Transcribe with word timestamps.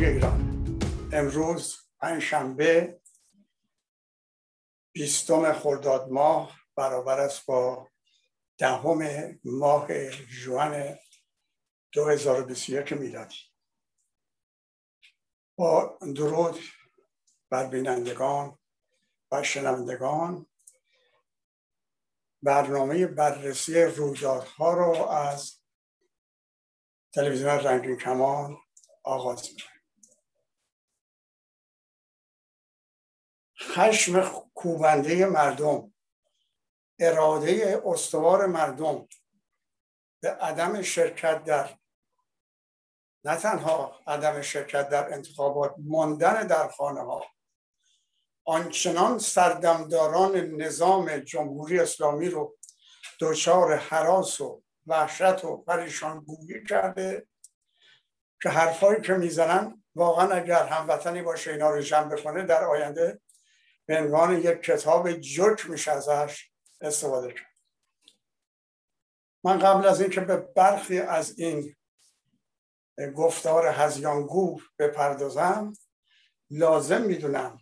پایندگی 0.00 0.16
ایران. 0.16 0.78
امروز 1.12 1.76
پنجشنبه 1.98 3.00
بیستم 4.92 5.52
خرداد 5.52 6.08
ماه 6.08 6.60
برابر 6.76 7.20
است 7.20 7.46
با 7.46 7.88
دهم 8.58 9.40
ماه 9.44 9.88
جوان 10.10 10.98
2021 11.92 12.92
میلادی. 12.92 13.36
با 15.56 15.98
درود 16.16 16.58
بر 17.50 17.66
بینندگان 17.66 18.58
و 19.30 19.42
شنوندگان 19.42 20.46
برنامه 22.42 23.06
بررسی 23.06 23.82
رویدادها 23.82 24.74
رو 24.74 25.08
از 25.08 25.60
تلویزیون 27.12 27.50
رنگین 27.50 27.96
کمان 27.96 28.56
آغاز 29.04 29.48
می‌کنه 29.54 29.79
خشم 33.62 34.42
کوبنده 34.54 35.26
مردم 35.26 35.92
اراده 36.98 37.82
استوار 37.86 38.46
مردم 38.46 39.08
به 40.20 40.30
عدم 40.30 40.82
شرکت 40.82 41.44
در 41.44 41.78
نه 43.24 43.36
تنها 43.36 44.00
عدم 44.06 44.42
شرکت 44.42 44.88
در 44.88 45.14
انتخابات 45.14 45.74
ماندن 45.78 46.46
در 46.46 46.68
خانه 46.68 47.00
ها 47.00 47.26
آنچنان 48.44 49.18
سردمداران 49.18 50.36
نظام 50.36 51.16
جمهوری 51.16 51.80
اسلامی 51.80 52.28
رو 52.28 52.56
دچار 53.20 53.76
حراس 53.76 54.40
و 54.40 54.62
وحشت 54.86 55.44
و 55.44 55.56
پریشان 55.56 56.20
گویی 56.20 56.64
کرده 56.64 57.26
که 58.42 58.48
حرفایی 58.48 59.00
که 59.00 59.12
می‌زنن 59.12 59.82
واقعا 59.94 60.30
اگر 60.30 60.66
هموطنی 60.66 61.22
باشه 61.22 61.50
اینا 61.50 61.70
رو 61.70 61.80
جمع 61.80 62.16
بکنه 62.16 62.42
در 62.42 62.64
آینده 62.64 63.20
به 63.90 63.98
عنوان 63.98 64.38
یک 64.38 64.62
کتاب 64.62 65.12
جک 65.12 65.70
میشه 65.70 65.90
ازش 65.90 66.50
استفاده 66.80 67.32
کرد. 67.32 67.56
من 69.44 69.58
قبل 69.58 69.86
از 69.86 70.00
اینکه 70.00 70.20
به 70.20 70.36
برخی 70.36 70.98
از 70.98 71.38
این 71.38 71.76
گفتار 73.16 73.66
هزیانگو 73.66 74.60
بپردازم 74.78 75.72
لازم 76.50 77.02
می‌دونم 77.02 77.58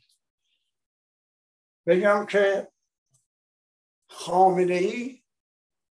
بگم 1.86 2.26
که 2.26 2.72
خامنه 4.10 4.74
ای 4.74 5.22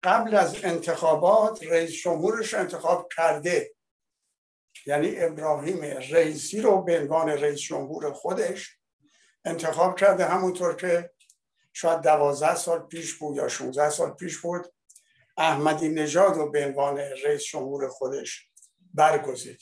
قبل 0.03 0.35
از 0.35 0.63
انتخابات 0.63 1.63
رئیس 1.63 1.91
جمهورش 1.91 2.53
انتخاب 2.53 3.09
کرده. 3.15 3.75
یعنی 4.85 5.19
ابراهیم 5.19 5.81
رئیسی 5.83 6.61
رو 6.61 6.81
به 6.81 6.99
عنوان 6.99 7.29
رئیس 7.29 7.59
جمهور 7.59 8.13
خودش 8.13 8.82
انتخاب 9.45 9.99
کرده 9.99 10.25
همونطور 10.25 10.75
که 10.75 11.11
شاید 11.73 12.01
دوازده 12.01 12.55
سال 12.55 12.79
پیش 12.79 13.13
بود 13.13 13.37
یا 13.37 13.47
16 13.47 13.89
سال 13.89 14.11
پیش 14.13 14.37
بود 14.37 14.73
احمدی 15.37 15.89
نژاد 15.89 16.35
رو 16.35 16.51
به 16.51 16.65
عنوان 16.65 16.97
رئیس 16.97 17.43
جمهور 17.43 17.87
خودش 17.87 18.49
برگزید. 18.93 19.59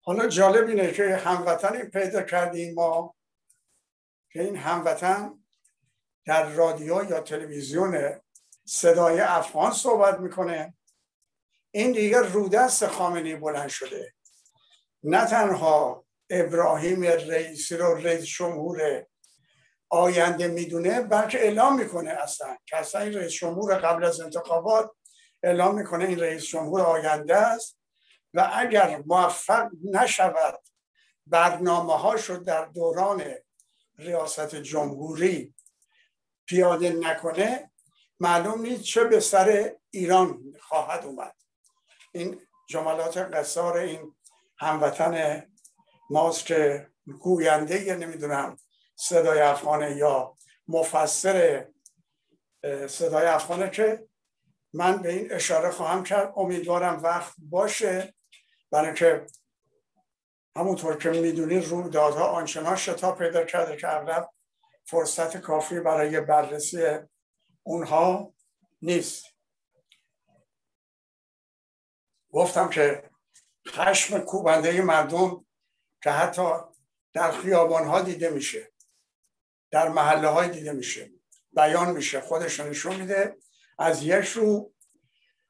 حالا 0.00 0.28
جالب 0.28 0.68
اینه 0.68 0.92
که 0.92 1.16
هموطنی 1.16 1.84
پیدا 1.84 2.22
کردیم 2.22 2.74
ما 2.74 3.14
که 4.32 4.42
این 4.42 4.56
هموطن 4.56 5.44
در 6.24 6.48
رادیو 6.48 7.10
یا 7.10 7.20
تلویزیون 7.20 8.20
صدای 8.64 9.20
افغان 9.20 9.72
صحبت 9.72 10.20
می‌کنه. 10.20 10.74
این 11.70 11.92
دیگه 11.92 12.18
رودست 12.18 12.86
خامنی 12.86 13.34
بلند 13.34 13.68
شده. 13.68 14.14
نه 15.02 15.26
تنها 15.26 16.06
ابراهیم 16.30 17.02
رئیسی 17.02 17.76
رو 17.76 17.94
رئیس 17.94 18.24
جمهور 18.24 19.06
آینده 19.88 20.48
می‌دونه 20.48 21.00
بلکه 21.00 21.38
اعلام 21.38 21.78
می‌کنه 21.78 22.10
اصلا 22.10 22.56
که 22.66 22.76
اصلا 22.76 23.00
این 23.00 23.14
رئیس 23.14 23.32
جمهور 23.32 23.74
قبل 23.74 24.04
از 24.04 24.20
انتخابات 24.20 24.90
اعلام 25.42 25.74
می‌کنه 25.74 26.04
این 26.04 26.20
رئیس 26.20 26.44
جمهور 26.44 26.80
آینده 26.80 27.36
است. 27.36 27.78
و 28.34 28.50
اگر 28.54 29.02
موفق 29.06 29.68
نشود 29.84 30.60
برنامه 31.26 31.98
ها 31.98 32.16
شد 32.16 32.44
در 32.44 32.64
دوران 32.64 33.24
ریاست 33.98 34.54
جمهوری 34.54 35.54
پیاده 36.46 36.90
نکنه 36.90 37.70
معلوم 38.20 38.62
نیست 38.62 38.82
چه 38.82 39.04
به 39.04 39.20
سر 39.20 39.72
ایران 39.90 40.54
خواهد 40.60 41.04
اومد. 41.04 41.34
این 42.12 42.40
جملات 42.68 43.16
قصار 43.16 43.76
این 43.76 44.14
هموطن 44.58 45.42
ماست 46.10 46.46
که 46.46 46.90
گوینده 47.20 47.82
یا 47.82 47.94
نمی‌دونم 47.94 48.56
صدای 48.96 49.40
افغانه 49.40 49.96
یا 49.96 50.36
مفسر 50.68 51.68
صدای 52.88 53.26
افغانه 53.26 53.70
که 53.70 54.08
من 54.72 54.96
به 55.02 55.12
این 55.12 55.32
اشاره 55.32 55.70
خواهم 55.70 56.04
کرد. 56.04 56.32
امیدوارم 56.36 57.02
وقت 57.02 57.34
باشه. 57.38 58.14
برای 58.70 58.94
که 58.94 59.26
همونطور 60.56 60.96
که 60.96 61.10
می‌دونید 61.10 61.64
رویدادها 61.68 62.26
آنچنان 62.26 62.76
شتاب 62.76 63.18
پیدا 63.18 63.44
کرده 63.44 63.76
که 63.76 63.88
اغلب 63.88 64.30
فرصت 64.84 65.36
کافی 65.36 65.80
برای 65.80 66.20
بررسی 66.20 66.98
اونها 67.62 68.34
نیست. 68.82 69.24
گفتم 72.30 72.68
که 72.68 73.10
خشم 73.68 74.18
کوبنده 74.18 74.82
مردم 74.82 75.46
که 76.02 76.10
حتی 76.10 76.52
در 77.12 77.32
خیابان 77.32 77.84
ها 77.84 78.00
دیده 78.00 78.30
میشه 78.30 78.72
در 79.70 79.88
محله 79.88 80.28
های 80.28 80.48
دیده 80.48 80.72
میشه 80.72 81.10
بیان 81.52 81.90
میشه 81.90 82.20
خودش 82.20 82.60
نشون 82.60 82.96
میده. 82.96 83.36
از 83.78 84.02
یک 84.02 84.26
رو 84.28 84.72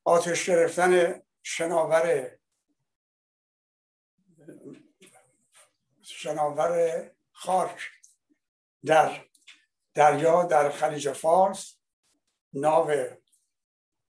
آتش 0.05 0.49
گرفتن 0.49 1.23
شناور 1.43 2.31
شناور 6.03 7.11
خاک 7.33 7.91
در 8.85 9.25
دریا 9.95 10.43
در 10.43 10.71
خلیج 10.71 11.13
فارس 11.13 11.77
ناو 12.53 12.91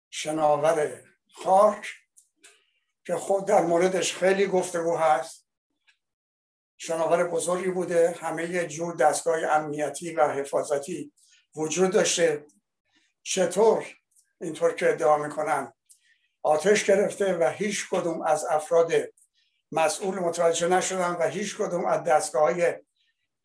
شناور 0.09 1.03
خاک 1.33 1.87
که 3.05 3.15
خود 3.15 3.47
در 3.47 3.61
موردش 3.61 4.13
خیلی 4.13 4.47
گفتگو 4.47 4.97
هست. 4.97 5.44
شناور 6.77 7.27
بزرگی 7.27 7.71
بوده. 7.71 8.15
همه 8.19 8.67
جور 8.67 8.95
دستگاه 8.95 9.43
امنیتی 9.43 10.15
و 10.15 10.27
حفاظتی 10.27 11.13
وجود 11.55 11.91
داشته. 11.91 12.45
چطور؟ 13.23 13.85
اینطور 14.41 14.73
که 14.73 14.89
ادعا 14.89 15.17
می‌کنن 15.17 15.73
آتش 16.43 16.83
گرفته 16.83 17.37
و 17.37 17.49
هیچ 17.49 17.89
کدوم 17.89 18.21
از 18.21 18.45
افراد 18.45 18.91
مسئول 19.71 20.19
متوجه 20.19 20.67
نشدن 20.67 21.11
و 21.11 21.23
هیچ 21.29 21.57
کدوم 21.57 21.85
از 21.85 22.03
دستگاه 22.03 22.43
های 22.43 22.73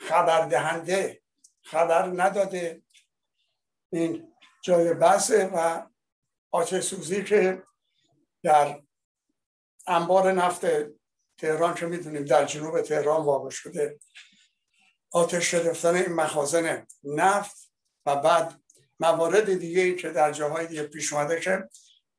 خبردهنده 0.00 1.22
خبر 1.62 2.02
نداده. 2.02 2.82
این 3.92 4.34
جای 4.62 4.94
بحثه 4.94 5.50
و 5.54 5.86
آتش 6.50 6.84
سوزی 6.84 7.24
که 7.24 7.62
در 8.42 8.82
انبار 9.86 10.32
نفت 10.32 10.64
تهران 11.40 11.74
که 11.74 11.86
می‌دونیم 11.86 12.24
در 12.24 12.44
جنوب 12.44 12.82
تهران 12.82 13.24
واقع 13.24 13.50
شده. 13.50 13.98
آتش 15.12 15.54
گرفتن 15.54 15.94
این 15.94 16.12
مخازن 16.12 16.86
نفت 17.04 17.72
و 18.06 18.16
بعد 18.16 18.60
موارد 19.00 19.58
دیگه 19.58 19.82
ای 19.82 19.96
که 19.96 20.10
در 20.10 20.32
جاهای 20.32 20.66
دیگه 20.66 20.82
پیش 20.82 21.12
اومده 21.12 21.40
که 21.40 21.68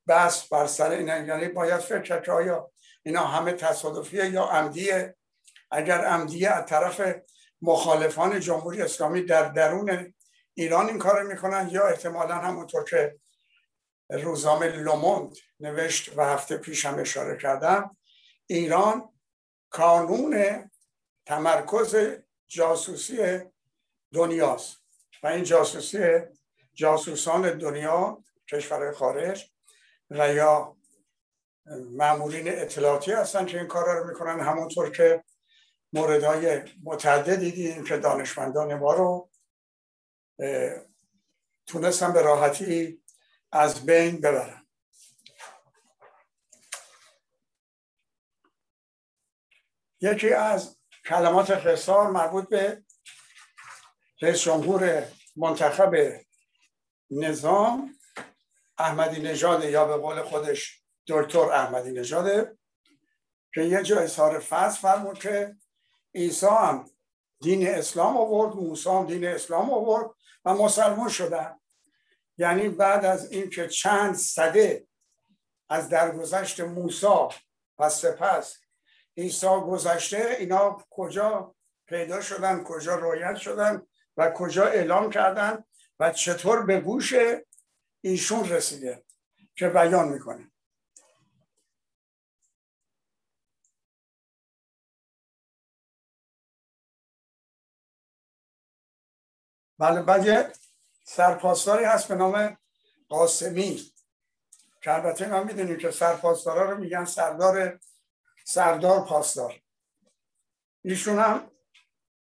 بس 0.08 0.48
بر 0.48 0.68
سر 0.68 0.92
اینا 0.92 1.18
یعنی 1.18 1.48
باید 1.48 1.80
فکر 1.80 2.02
کرد 2.02 2.24
که 2.24 2.32
آیا 2.32 2.72
اینا 3.04 3.22
همه 3.22 3.54
تصادفیه 3.54 4.30
یا 4.30 4.44
عمدیه؟ 4.44 5.16
اگر 5.72 6.06
عمدیه 6.06 6.50
از 6.50 6.66
طرف 6.66 7.16
مخالفان 7.62 8.40
جمهوری 8.40 8.82
اسلامی 8.82 9.22
در 9.22 9.50
درون 9.50 10.14
ایران 10.54 10.88
این 10.88 10.98
کار 10.98 11.24
می‌کنن 11.24 11.70
یا 11.72 11.88
احتمالا 11.88 12.36
همونطور 12.36 12.84
که 12.84 13.16
روزنامه 14.10 14.68
لوموند 14.68 15.36
نوشت 15.60 16.18
و 16.18 16.26
هفته 16.26 16.58
پیش 16.58 16.86
هم 16.86 17.00
اشاره 17.00 17.38
کردم 17.38 17.98
ایران 18.48 19.11
کانون 19.72 20.64
تمرکز 21.26 21.96
جاسوسی 22.48 23.40
دنیاست. 24.14 24.78
و 25.24 25.28
این 25.28 25.44
جاسوسی 25.44 26.20
جاسوسان 26.74 27.58
دنیا 27.58 28.24
کشور 28.52 28.92
خارج 28.92 29.52
و 30.10 30.34
یا 30.34 30.78
معمولین 31.92 32.48
اطلاعاتی 32.48 33.12
هستن 33.12 33.46
که 33.46 33.58
این 33.58 33.68
کار 33.68 33.98
رو 34.00 34.08
می‌کنن. 34.08 34.40
همونطور 34.40 34.92
که 34.92 35.24
موردهای 35.94 36.62
متعددی 36.84 37.52
دیدیم 37.52 37.84
که 37.84 37.98
دانشمندان 37.98 38.76
ما 38.76 38.94
رو 38.94 39.30
تونستن 41.68 42.14
به 42.14 42.22
راحتی 42.22 43.02
از 43.52 43.86
بین 43.86 44.22
ببرن. 44.22 44.61
یکی 50.02 50.34
از 50.34 50.78
کلمات 51.06 51.56
خسار 51.56 52.12
مربوط 52.12 52.50
به 52.50 52.84
رئیس 54.22 54.42
جمهور 54.42 55.08
منتخب 55.36 56.20
نظام 57.12 57.96
احمدی 58.78 59.22
نژاد 59.22 59.64
یا 59.64 59.86
به 59.86 59.98
قول 59.98 60.22
خودش 60.22 60.84
دکتر 61.08 61.40
احمدی 61.40 61.92
نژاده 61.92 62.58
که 63.54 63.62
یه 63.62 63.84
جا 63.84 64.00
اظهار 64.00 64.40
فصل 64.40 64.80
فرمود 64.82 65.20
که 65.20 65.56
عیسی 66.16 66.46
هم 66.46 66.90
دین 67.42 67.68
اسلام 67.68 68.18
آورد 68.18 68.56
موسی 68.56 68.90
هم 68.90 69.06
دین 69.06 69.28
اسلام 69.28 69.72
آورد 69.72 70.10
و 70.46 70.54
مسلمان 70.54 71.10
شدن. 71.10 71.60
یعنی 72.38 72.70
بعد 72.70 73.06
از 73.06 73.32
اینکه 73.32 73.68
چند 73.68 74.16
صده 74.16 74.88
از 75.70 75.90
درگذشت 75.90 76.60
موسی 76.60 77.28
و 77.80 77.90
سپس 77.90 78.58
عیسی 79.22 79.48
گذشته 79.48 80.36
اینا 80.40 80.86
کجا 80.90 81.56
پیدا 81.86 82.22
شدن 82.22 82.64
کجا 82.64 82.96
رویت 82.96 83.36
شدن 83.36 83.88
و 84.18 84.32
کجا 84.32 84.66
اعلام 84.66 85.10
کردن 85.10 85.64
و 86.00 86.12
چطور 86.12 86.66
به 86.66 86.80
گوش 86.80 87.14
ایشون 88.02 88.50
رسیده 88.50 89.04
که 89.56 89.70
بیان 89.70 90.10
می‌کنه. 90.10 90.52
بله 99.80 100.02
بعد 100.02 100.58
سرپاسداری 101.06 101.86
هست 101.86 102.08
به 102.08 102.16
نام 102.16 102.58
قاسمی 103.10 103.92
که 104.82 104.94
البته 104.94 105.28
ما 105.28 105.44
می‌دونیم 105.44 105.78
که 105.78 105.92
سرپاسدارا 105.92 106.72
رو 106.72 106.78
میگن 106.78 107.06
سردار 107.06 107.80
سردار 108.46 109.06
پاسدار. 109.06 109.62
ایشون 110.84 111.20
هم 111.20 111.52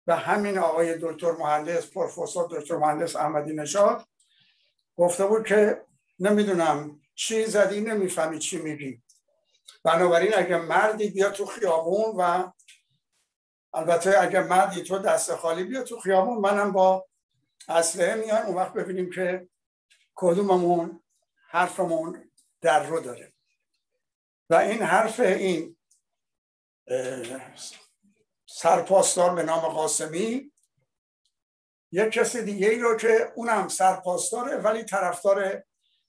به 0.05 0.15
همین 0.15 0.57
آقای 0.57 0.97
دکتر 1.01 1.31
مهندس 1.31 1.87
پروفسور 1.87 2.47
دکتر 2.51 2.77
مهندس 2.77 3.15
احمدی 3.15 3.53
نژاد 3.53 4.07
گفته 4.97 5.25
بود 5.25 5.47
که 5.47 5.85
نمی‌دونم 6.19 7.01
چی 7.15 7.45
زدی 7.45 7.81
نمی‌فهمی 7.81 8.39
چی 8.39 8.57
میگی. 8.57 9.03
بنابراین 9.83 10.33
اگه 10.35 10.57
مردی 10.57 11.09
بیا 11.09 11.29
تو 11.29 11.45
خیابون 11.45 12.15
و 12.17 12.51
البته 13.73 14.21
اگه 14.21 14.39
مردی 14.39 14.83
تو 14.83 14.99
دست 14.99 15.35
خالی 15.35 15.63
بیا 15.63 15.83
تو 15.83 15.99
خیابون 15.99 16.37
منم 16.37 16.71
با 16.71 17.07
اسلحه 17.69 18.15
میان 18.15 18.41
اون 18.41 18.55
وقت 18.55 18.73
ببینیم 18.73 19.09
که 19.11 19.49
کدوممون 20.15 21.03
حرفمون 21.49 22.31
در 22.61 22.83
رو 22.87 22.99
داره. 22.99 23.33
و 24.49 24.55
این 24.55 24.81
حرف 24.81 25.19
این 25.19 25.76
سرپاسدار 28.45 29.35
به 29.35 29.43
نام 29.43 29.59
قاسمی. 29.59 30.51
یک 31.91 32.11
کسی 32.11 32.41
دیگه 32.41 32.69
ای 32.69 32.79
رو 32.79 32.97
که 32.97 33.31
اونم 33.35 33.67
سرپاسداره 33.67 34.57
ولی 34.57 34.83
طرفدار 34.83 35.63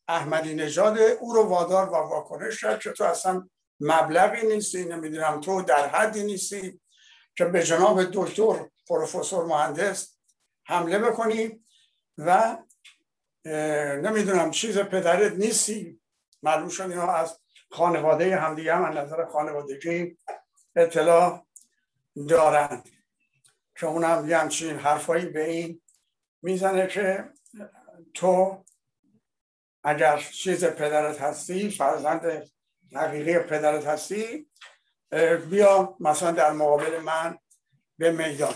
احمدی 0.09 0.55
نژاد 0.55 0.99
او 0.99 1.33
رو 1.33 1.43
وادار 1.43 1.89
و 1.89 1.93
واکنش 1.93 2.61
کرد 2.61 2.81
که 2.81 2.93
تو 2.93 3.05
اصلا 3.05 3.49
مبلغی 3.81 4.47
نیستی 4.47 4.85
نمی‌دونم 4.85 5.41
تو 5.41 5.63
در 5.63 5.89
حدی 5.89 6.25
نیستی 6.25 6.81
که 7.37 7.45
به 7.45 7.63
جناب 7.63 8.05
دکتر 8.05 8.71
پروفسور 8.89 9.45
مهندس 9.45 10.19
حمله 10.67 10.99
بکنی 10.99 11.65
و 12.19 12.59
نمی‌دونم 14.03 14.51
چیز 14.51 14.79
پدرت 14.79 15.33
نیستی. 15.33 16.01
معلوم 16.43 16.69
شد 16.69 16.83
اینا 16.83 17.13
از 17.13 17.39
خانواده 17.71 18.37
همدیگه 18.37 18.75
هم 18.75 18.85
از 18.85 18.97
نظر 18.97 19.25
خانوادگی 19.25 20.19
اطلاع 20.77 21.47
دارند 22.29 22.89
که 23.77 23.87
اونم 23.87 24.29
یه 24.29 24.39
همچین 24.39 24.77
حرفایی 24.77 25.27
به 25.27 25.51
این 25.51 25.81
می‌زنه 26.43 26.87
که 26.87 27.33
تو 28.15 28.65
اگر 29.85 30.19
چیز 30.19 30.65
پدرت 30.65 31.21
هستی 31.21 31.71
فرزند 31.71 32.51
حقیقی 32.95 33.39
پدرت 33.39 33.87
هستی 33.87 34.51
بیا 35.51 35.97
مثلا 36.01 36.31
در 36.31 36.53
مقابل 36.53 36.99
من 36.99 37.39
به 37.99 38.13
میدان. 38.13 38.55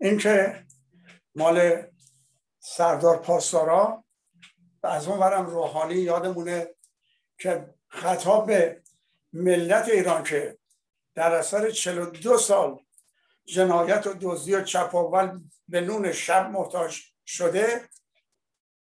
این 0.00 0.18
که 0.18 0.66
مال 1.34 1.82
سردار 2.58 3.18
پاسدارا 3.18 4.04
از 4.82 5.08
اون 5.08 5.18
ورم 5.18 5.46
روحانی 5.46 5.94
یادمونه 5.94 6.74
که 7.38 7.74
خطاب 7.88 8.46
به 8.46 8.82
ملت 9.32 9.88
ایران 9.88 10.24
که 10.24 10.58
در 11.20 11.34
اثر 11.34 11.70
42 11.70 12.38
سال 12.38 12.84
جنایت 13.44 14.06
و 14.06 14.14
دزدی 14.20 14.54
و 14.54 14.64
چپاول 14.64 15.40
به 15.68 15.80
نون 15.80 16.12
شب 16.12 16.50
محتاج 16.50 17.00
شده 17.26 17.88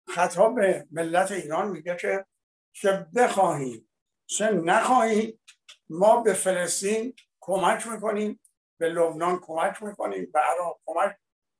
خطاب 0.09 0.55
به 0.55 0.87
ملت 0.91 1.33
ایران 1.33 1.69
میگه 1.69 1.97
که 1.97 2.27
چه 2.73 3.07
بخواهیم 3.17 3.89
چه 4.27 4.51
نخواهیم 4.51 5.41
ما 5.89 6.23
به 6.23 6.33
فلسطین 6.33 7.15
کمک 7.41 7.87
می‌کنیم 7.87 8.41
به 8.79 8.89
لبنان 8.89 9.41
کمک 9.41 9.83
می‌کنیم 9.83 10.31
به 10.33 10.41
عراق 10.41 10.81
کمک 10.87 11.17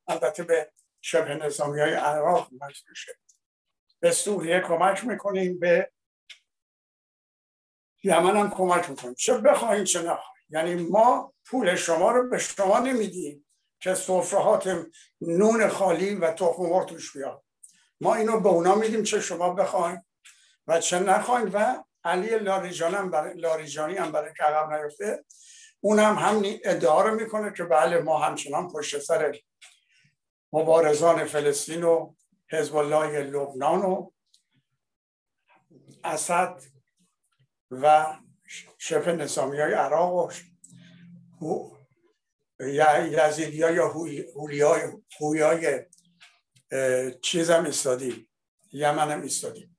البته 0.07 0.43
به 0.43 0.71
شبه 1.01 1.35
نظامی 1.35 1.79
های 1.79 1.93
عراق 1.93 2.49
میشه. 2.89 3.19
به 3.99 4.11
سوریه 4.11 4.61
کمک 4.61 5.05
می‌کنیم 5.05 5.59
به 5.59 5.91
یمن 8.03 8.37
هم 8.37 8.49
کمک 8.49 8.89
می‌کنیم. 8.89 9.13
چه 9.13 9.37
بخواهیم 9.37 9.83
چه 9.83 9.99
نخواهیم 9.99 10.36
یعنی 10.49 10.75
ما 10.75 11.33
پول 11.45 11.75
شما 11.75 12.11
رو 12.11 12.29
به 12.29 12.37
شما 12.37 12.79
نمیدیم 12.79 13.45
که 13.79 13.95
صفرهات 13.95 14.85
نون 15.21 15.67
خالی 15.67 16.15
و 16.15 16.31
تخم 16.31 16.83
توش 16.83 17.17
بیاد. 17.17 17.43
ما 18.01 18.15
اینو 18.15 18.39
به 18.39 18.49
اونا 18.49 18.75
میدیم 18.75 19.03
چه 19.03 19.21
شما 19.21 19.53
بخوایم 19.53 20.05
و 20.67 20.79
چه 20.79 20.99
نخوایم 20.99 21.49
و 21.53 21.83
علی 22.03 22.39
لاریجانی 22.39 22.95
هم 22.95 23.11
برای, 23.11 23.37
لاریجانی 23.37 23.95
هم 23.95 24.11
برای 24.11 24.33
که 24.37 24.43
عقب 24.43 24.73
نیفته 24.73 25.25
اون 25.79 25.99
هم 25.99 26.15
هم 26.15 26.43
ادعا 26.63 27.01
رو 27.01 27.15
می‌کنه 27.15 27.53
که 27.53 27.63
بله 27.63 27.99
ما 27.99 28.19
همچنان 28.19 28.71
پشت 28.71 28.99
سر 28.99 29.39
مبارزان 30.53 31.25
فلسطین 31.25 31.83
و 31.83 32.13
حزب 32.51 32.75
الله 32.75 33.19
لبنان 33.23 33.81
و 33.81 34.11
اسد 36.03 36.61
و 37.71 38.05
شبه 38.77 39.11
نظامی 39.11 39.59
های 39.59 39.73
عراق 39.73 40.13
و 40.13 40.31
یزیدی 43.09 43.61
ها 43.61 43.71
یا 43.71 43.87
هوی 45.19 45.41
های 45.41 45.85
چیز 47.21 47.49
هم 47.49 47.65
استادیم 47.65 48.29
یمن 48.71 49.11
هم 49.11 49.21
استادیم 49.21 49.77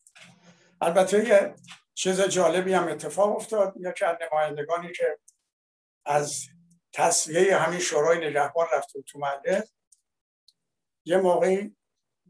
البته 0.81 1.29
یه 1.29 1.55
چیز 1.95 2.21
جالبی 2.21 2.73
هم 2.73 2.89
اتفاق 2.89 3.37
افتاد. 3.37 3.75
یکی 3.77 4.05
از 4.05 4.17
نمایندگانی 4.21 4.93
که 4.93 5.19
از 6.07 6.45
تصویه 6.93 7.57
همین 7.57 7.81
شورای 7.81 8.29
نگهبان 8.29 8.67
رفت 8.73 8.93
تو 9.07 9.19
مجلس 9.19 9.73
یه 11.05 11.17
موقعی 11.17 11.77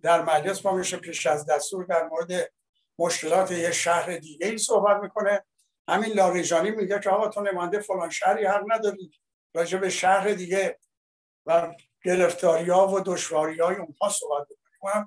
در 0.03 0.23
مجلس 0.23 0.61
با 0.61 0.73
میشه 0.73 0.97
پیش 0.97 1.27
از 1.27 1.47
دستور 1.47 1.85
در 1.85 2.09
مورد 2.09 2.53
مشکلات 2.99 3.51
یه 3.51 3.73
شهر 3.73 4.17
دیگه 4.17 4.47
ای 4.47 4.59
صحبت 4.59 5.03
می‌کنه. 5.03 5.45
همین 5.89 6.13
لاریجانی 6.13 6.71
میگه 6.71 7.01
که 7.01 7.11
آقا 7.11 7.29
تو 7.29 7.41
نماینده 7.41 7.81
فلان 7.81 8.11
شهری 8.11 8.45
حق 8.45 8.65
نداری 8.73 9.11
راجع 9.55 9.79
به 9.79 9.91
شهر 9.91 10.29
دیگه 10.29 10.79
و 11.47 11.75
گرفتاری 12.05 12.71
ها 12.71 12.89
و 12.89 13.01
دشواری 13.01 13.61
های 13.61 13.77
اونها 13.77 14.09
صحبت 14.09 14.47
بکنیم 14.49 15.07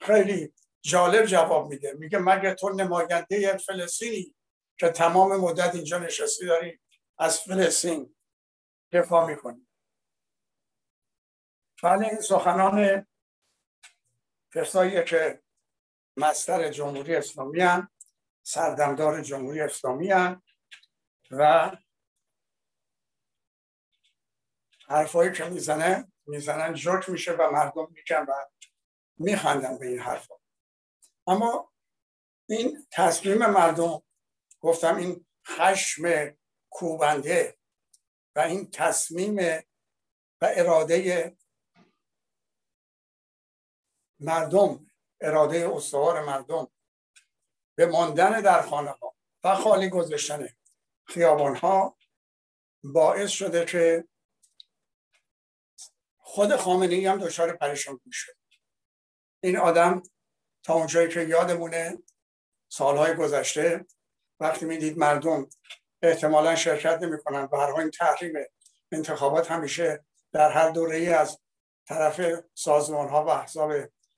خیلی 0.00 0.52
جالب 0.82 1.26
جواب 1.26 1.68
میده. 1.68 1.92
میگه 1.92 2.18
مگه 2.18 2.54
تو 2.54 2.68
نماینده 2.68 3.56
فلسطینی 3.56 4.34
که 4.78 4.88
تمام 4.88 5.36
مدت 5.36 5.74
اینجا 5.74 5.98
نشستی 5.98 6.46
داری 6.46 6.80
از 7.18 7.40
فلسطین 7.40 8.14
دفاع 8.92 9.26
می‌کنی؟ 9.26 9.66
بله 11.82 12.08
این 12.08 12.20
سخنان 12.20 13.06
کسایی 14.54 15.04
که 15.04 15.42
مستر 16.16 16.68
جمهوری 16.68 17.16
اسلامی 17.16 17.60
هم 17.60 17.88
سردمدار 18.42 19.22
جمهوری 19.22 19.60
اسلامی 19.60 20.10
هم 20.10 20.42
و 21.30 21.70
حرفایی 24.88 25.32
که 25.32 25.44
می‌زنه 25.44 26.12
می‌زنن 26.26 26.74
جوک 26.74 27.08
میشه 27.08 27.32
و 27.32 27.50
مردم 27.50 27.88
میکن 27.90 28.24
و 28.28 28.32
میخندن 29.18 29.78
به 29.78 29.86
این 29.86 29.98
حرفا. 29.98 30.34
اما 31.26 31.72
این 32.48 32.86
تصمیم 32.90 33.38
مردم 33.38 34.02
گفتم 34.60 34.96
این 34.96 35.26
خشم 35.46 36.36
کوبنده 36.70 37.58
و 38.36 38.40
این 38.40 38.70
تصمیم 38.70 39.36
و 40.40 40.48
اراده 40.56 41.36
مردم 44.20 44.86
اراده 45.20 45.70
استوار 45.74 46.24
مردم 46.24 46.72
به 47.82 47.88
ماندن 47.88 48.40
در 48.40 48.62
خانه 48.62 48.90
ها 48.90 49.14
و 49.44 49.54
خالی 49.54 49.88
گذاشتن 49.88 50.48
خیابان 51.04 51.56
ها 51.56 51.96
باعث 52.84 53.30
شده 53.30 53.64
که 53.64 54.04
خود 56.18 56.56
خامنه 56.56 56.94
ای 56.94 57.06
هم 57.06 57.18
دچار 57.18 57.56
پریشان 57.56 58.00
شد 58.10 58.32
این 59.40 59.56
آدم 59.56 60.02
تا 60.62 60.74
اونجایی 60.74 61.08
که 61.08 61.20
یادمونه 61.20 61.98
سالهای 62.68 63.14
گذشته 63.14 63.86
وقتی 64.40 64.66
می‌دید 64.66 64.98
مردم 64.98 65.48
احتمالا 66.02 66.56
شرکت 66.56 67.02
نمی‌کنن 67.02 67.48
و 67.52 67.56
هر 67.56 67.74
این 67.74 67.90
تحریم 67.90 68.32
انتخابات 68.92 69.50
همیشه 69.50 70.04
در 70.32 70.50
هر 70.50 70.70
دوره 70.70 70.96
ای 70.96 71.08
از 71.08 71.38
طرف 71.86 72.20
سازمان 72.54 73.08
ها 73.08 73.24
و 73.24 73.28
احزاب 73.28 73.72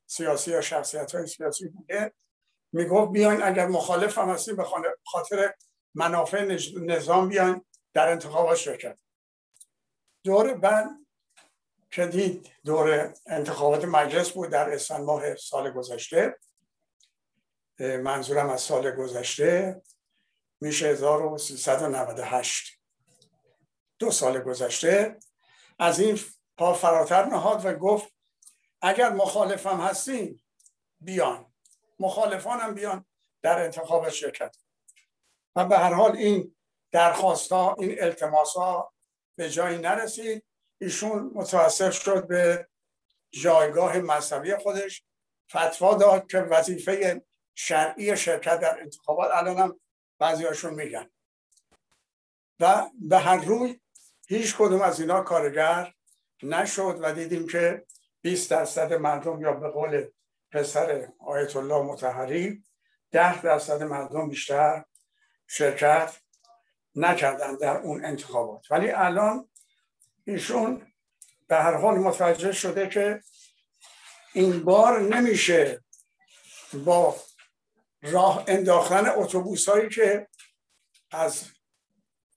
سیاسی 0.07 0.51
یا 0.51 0.61
شخصیت 0.61 1.15
های 1.15 1.27
سیاسی 1.27 1.69
بوده 1.69 2.15
می‌گفت 2.75 3.13
بیاین 3.13 3.43
اگر 3.43 3.67
مخالف 3.67 4.19
هم 4.19 4.31
هستیم 4.31 4.57
به 4.57 4.65
خاطر 5.05 5.55
منافع 5.95 6.59
نظام 6.77 7.29
بیاین 7.29 7.65
در 7.93 8.09
انتخابات 8.09 8.57
شرکت. 8.57 8.99
دور 10.25 10.55
بعد 10.55 10.91
که 11.91 12.07
دید 12.07 12.51
دور 12.65 13.15
انتخابات 13.27 13.85
مجلس 13.85 14.31
بود 14.31 14.51
در 14.51 14.71
اسفند 14.71 15.05
ماه 15.05 15.37
سال 15.37 15.71
گذشته 15.71 16.39
منظورم 17.79 18.51
از 18.51 18.61
سال 18.61 18.91
گذشته 18.91 19.83
میشه 20.61 20.87
1398 20.87 22.81
دو 23.99 24.11
سال 24.11 24.41
گذشته. 24.41 25.19
از 25.79 26.01
این 26.01 26.21
پا 26.57 26.75
فراتر 26.75 27.25
نهاد 27.25 27.67
و 27.67 27.75
گفت 27.75 28.13
اگر 28.83 29.11
مخالفم 29.11 29.81
هستین 29.81 30.41
بیان. 31.01 31.54
مخالفانم 31.99 32.75
بیان 32.75 33.07
در 33.43 33.65
انتخاب 33.65 34.11
شرکت. 34.11 34.57
و 35.57 35.65
به 35.65 35.79
هر 35.79 35.93
حال 35.93 36.17
این 36.17 36.57
درخواست 36.93 37.53
ها 37.53 37.77
این 37.79 38.03
التماس 38.03 38.55
ها 38.55 38.93
به 39.37 39.51
جایی 39.51 39.79
نرسید. 39.79 40.45
ایشون 40.81 41.31
متوسط 41.35 41.91
شد 41.91 42.27
به 42.27 42.69
جایگاه 43.31 43.99
مذهبی 43.99 44.57
خودش. 44.57 45.05
فتوا 45.51 45.95
داد 45.95 46.27
که 46.27 46.39
وظیفه 46.39 47.25
شرعی 47.55 48.17
شرکت 48.17 48.61
در 48.61 48.81
انتخابات 48.81 49.31
الان 49.35 49.59
هم 49.59 49.81
بعضی 50.19 50.45
هاشون 50.45 50.75
میگن. 50.75 51.11
و 52.61 52.91
به 53.01 53.19
هر 53.19 53.45
روی 53.45 53.81
هیچ 54.29 54.57
کدوم 54.57 54.81
از 54.81 55.01
اینا 55.01 55.23
کارگر 55.23 55.95
نشد 56.43 56.99
و 57.03 57.13
دیدیم 57.13 57.47
که 57.47 57.87
20 58.23 58.51
درصد 58.51 58.93
مردم 58.93 59.41
یا 59.41 59.53
به 59.53 59.69
قول 59.69 60.09
پسر 60.55 61.09
آیت 61.19 61.57
الله 61.57 61.83
متحری 61.83 62.65
ده 63.11 63.43
درصد 63.43 63.83
مردم 63.83 64.29
بیشتر 64.29 64.85
شرکت 65.47 66.17
نکردن 66.95 67.57
در 67.57 67.77
اون 67.77 68.05
انتخابات. 68.05 68.71
ولی 68.71 68.91
الان 68.91 69.49
ایشون 70.25 70.93
به 71.49 71.57
هر 71.57 71.75
حال 71.75 71.99
متوجه 71.99 72.53
شده 72.53 72.89
که 72.89 73.21
این 74.35 74.65
بار 74.65 75.01
نمیشه 75.01 75.85
با 76.85 77.17
راه 78.03 78.45
انداختن 78.47 79.07
اتوبوس 79.07 79.69
هایی 79.69 79.89
که 79.89 80.29
از 81.11 81.45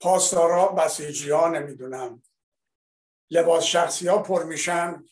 پاسدارا 0.00 0.68
بسیجی 0.68 1.30
ها 1.30 1.48
نمی‌دونم 1.48 2.22
لباس 3.30 3.64
شخصی 3.64 4.08
ها 4.08 4.18
پر 4.18 4.44
میشن 4.44 5.04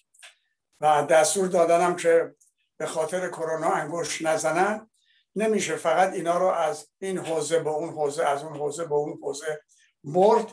و 0.80 1.06
دستور 1.10 1.48
دادنم 1.48 1.96
که 1.96 2.35
به 2.76 2.86
خاطر 2.86 3.28
کرونا 3.28 3.70
انگوش 3.70 4.22
نزنن 4.22 4.90
نمیشه 5.36 5.76
فقط 5.76 6.12
اینا 6.12 6.38
رو 6.38 6.46
از 6.46 6.88
این 6.98 7.18
حوزه 7.18 7.58
به 7.58 7.70
اون 7.70 7.88
حوزه 7.88 8.24
از 8.24 8.42
اون 8.42 8.56
حوزه 8.56 8.84
به 8.84 8.94
اون 8.94 9.18
حوزه 9.22 9.60
برد. 10.04 10.52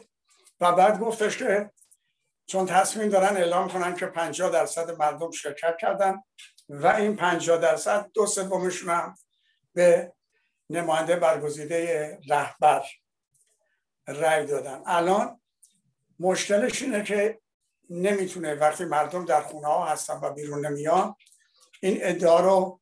و 0.61 0.71
بعد 0.71 0.99
گفتش 0.99 1.37
که 1.37 1.71
چون 2.45 2.65
تصمیم 2.65 3.09
دارن 3.09 3.37
اعلام 3.37 3.69
کنن 3.69 3.95
که 3.95 4.05
50 4.05 4.49
درصد 4.49 4.91
مردم 4.91 5.31
شرکت 5.31 5.77
کردن 5.77 6.23
و 6.69 6.87
این 6.87 7.15
50 7.15 7.57
درصد 7.57 8.09
دو 8.13 8.25
سومشون 8.25 8.89
هم 8.89 9.15
به 9.73 10.13
نماینده 10.69 11.15
برگزیده 11.15 12.19
رهبر 12.29 12.83
رأی 14.07 14.45
دادن. 14.45 14.81
الان 14.85 15.41
مشکلش 16.19 16.81
اینه 16.81 17.03
که 17.03 17.39
نمی‌تونه 17.89 18.55
وقتی 18.55 18.85
مردم 18.85 19.25
در 19.25 19.41
خونه 19.41 19.67
ها 19.67 19.85
هستن 19.85 20.19
و 20.21 20.33
بیرون 20.33 20.65
نمیان 20.65 21.15
این 21.83 21.99
ادعا 22.01 22.39
رو 22.39 22.81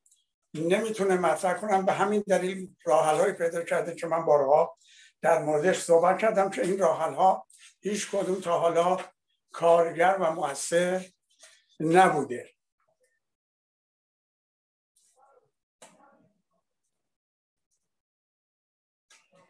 نمی‌تونه 0.54 1.16
مطرح 1.16 1.54
کنم. 1.54 1.86
به 1.86 1.94
همین 1.94 2.24
دلیل 2.28 2.76
راحل 2.84 3.32
پیدا 3.32 3.64
کرده 3.64 3.96
که 3.96 4.08
من 4.08 4.26
بارها 4.26 4.78
در 5.22 5.44
موردش 5.44 5.80
صحبت 5.80 6.20
کردم 6.20 6.50
که 6.50 6.62
این 6.62 6.80
راحل 6.80 7.14
ها 7.14 7.48
هیچ 7.82 8.12
کدوم 8.12 8.42
تا 8.42 8.60
حالا 8.60 8.98
کارگر 9.52 10.18
و 10.20 10.32
مؤثر 10.32 11.06
نبوده. 11.80 12.50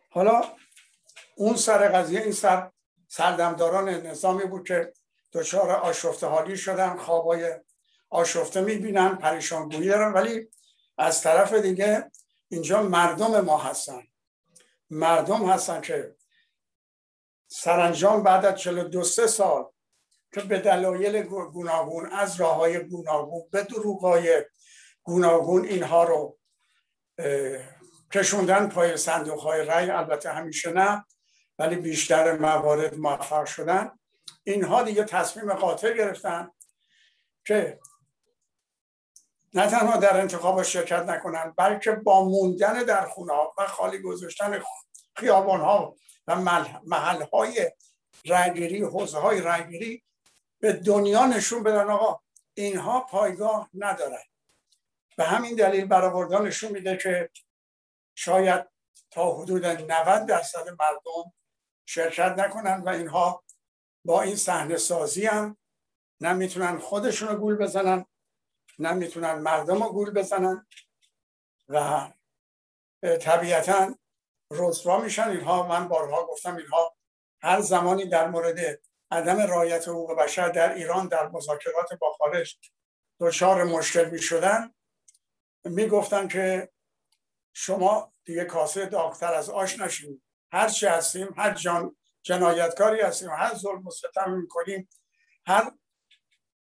حالا 0.09 0.41
اون 1.35 1.55
سر 1.55 1.87
قضیه 1.87 2.21
این 2.21 2.31
سر 2.31 2.71
سردمداران 3.07 3.89
نظامی 3.89 4.45
بود 4.45 4.67
که 4.67 4.93
دچار 5.33 5.71
آشفته 5.71 6.27
حالی 6.27 6.57
شدن 6.57 6.97
خوابای 6.97 7.59
آشفته 8.11 8.61
می‌بینن 8.61 9.15
پریشانگویی 9.15 9.87
دارن 9.87 10.13
ولی 10.13 10.49
از 10.97 11.21
طرف 11.21 11.53
دیگه 11.53 12.11
اینجا 12.47 12.83
مردم 12.83 13.41
ما 13.41 13.57
هستن. 13.57 14.01
مردم 14.89 15.49
هستن 15.49 15.81
که 15.81 16.15
سرانجام 17.47 18.23
بعد 18.23 18.45
از 18.45 18.59
42 18.59 19.03
سه 19.03 19.27
سال 19.27 19.65
که 20.33 20.41
به 20.41 20.59
دلایل 20.59 21.21
گوناگون 21.23 22.11
از 22.11 22.41
راه 22.41 22.55
های 22.55 22.79
گوناگون 22.79 23.49
به 23.51 23.63
دروغ 23.63 24.01
های 24.01 24.45
گوناگون 25.03 25.65
اینها 25.65 26.03
رو 26.03 26.37
کشوندن 28.13 28.69
پای 28.69 28.97
صندوق 28.97 29.39
های 29.39 29.65
رای 29.65 29.89
البته 29.89 30.29
همیشه 30.29 30.71
نه 30.71 31.05
ولی 31.59 31.75
بیشتر 31.75 32.37
موارد 32.37 32.97
موفق 32.97 33.45
شدن. 33.45 33.99
اینها 34.43 34.83
دیگه 34.83 35.03
تصمیم 35.03 35.53
قاطع 35.53 35.93
گرفتن 35.93 36.51
که 37.45 37.79
نه 39.53 39.67
تنها 39.67 39.97
در 39.97 40.21
انتخاب 40.21 40.63
شرکت 40.63 41.03
نکنن 41.03 41.53
بلکه 41.57 41.91
با 41.91 42.25
موندن 42.25 42.83
در 42.83 43.05
خونه 43.05 43.33
و 43.33 43.67
خالی 43.67 43.99
گذاشتن 43.99 44.61
خیابان 45.15 45.61
ها 45.61 45.95
و 46.27 46.35
محل 46.85 47.21
های 47.33 47.71
رنگیری 48.25 48.83
حوزه 48.83 49.19
های 49.19 49.41
رنگیری 49.41 50.03
به 50.59 50.73
دنیا 50.73 51.25
نشون 51.25 51.63
بدن 51.63 51.89
آقا 51.89 52.19
اینها 52.53 52.99
پایگاه 52.99 53.69
ندارن. 53.73 54.23
به 55.17 55.23
همین 55.23 55.55
دلیل 55.55 55.85
برآوردن 55.85 56.41
نشون 56.41 56.71
میده 56.71 56.97
که 56.97 57.29
شاید 58.15 58.65
تا 59.11 59.31
حدود 59.31 59.65
90 59.65 60.25
درصد 60.25 60.69
مردم 60.69 61.33
شرکت 61.85 62.35
نکنن 62.37 62.81
و 62.81 62.89
اینها 62.89 63.43
با 64.05 64.21
این 64.21 64.35
صحنه 64.35 64.77
سازی 64.77 65.25
هم 65.25 65.57
نمی‌تونن 66.21 66.79
خودشون 66.79 67.27
رو 67.29 67.35
گول 67.35 67.55
بزنن. 67.55 68.05
نمی‌تونن 68.79 69.33
مردم 69.33 69.83
رو 69.83 69.89
گول 69.93 70.11
بزنن 70.11 70.67
و 71.69 72.07
طبیعتا 73.21 73.95
رسوا 74.51 74.99
میشن. 74.99 75.29
اینها 75.29 75.67
من 75.67 75.87
بارها 75.87 76.25
گفتم 76.25 76.55
اینها 76.55 76.95
هر 77.41 77.61
زمانی 77.61 78.05
در 78.05 78.27
مورد 78.27 78.81
عدم 79.11 79.41
رایت 79.41 79.87
حقوق 79.87 80.17
بشر 80.19 80.49
در 80.49 80.73
ایران 80.73 81.07
در 81.07 81.27
مذاکرات 81.27 81.93
با 81.93 82.11
خارج 82.11 82.57
دچار 83.19 83.63
مشکل 83.63 84.09
می 84.09 84.19
شدن 84.19 84.73
می 85.63 85.87
گفتن 85.87 86.27
که 86.27 86.71
شما 87.53 88.13
دیگه 88.25 88.45
کاسه 88.45 88.85
داغتر 88.85 89.33
از 89.33 89.49
آش 89.49 89.79
نشین. 89.79 90.21
هر 90.51 90.69
چی 90.69 90.85
هستیم 90.85 91.33
هر 91.37 91.53
جان 91.53 91.95
جنایتکاری 92.23 93.01
هستیم 93.01 93.29
هر 93.29 93.55
ظلم 93.55 93.87
و 93.87 93.91
ستم 93.91 94.31
می‌کنیم 94.31 94.89
هر 95.45 95.71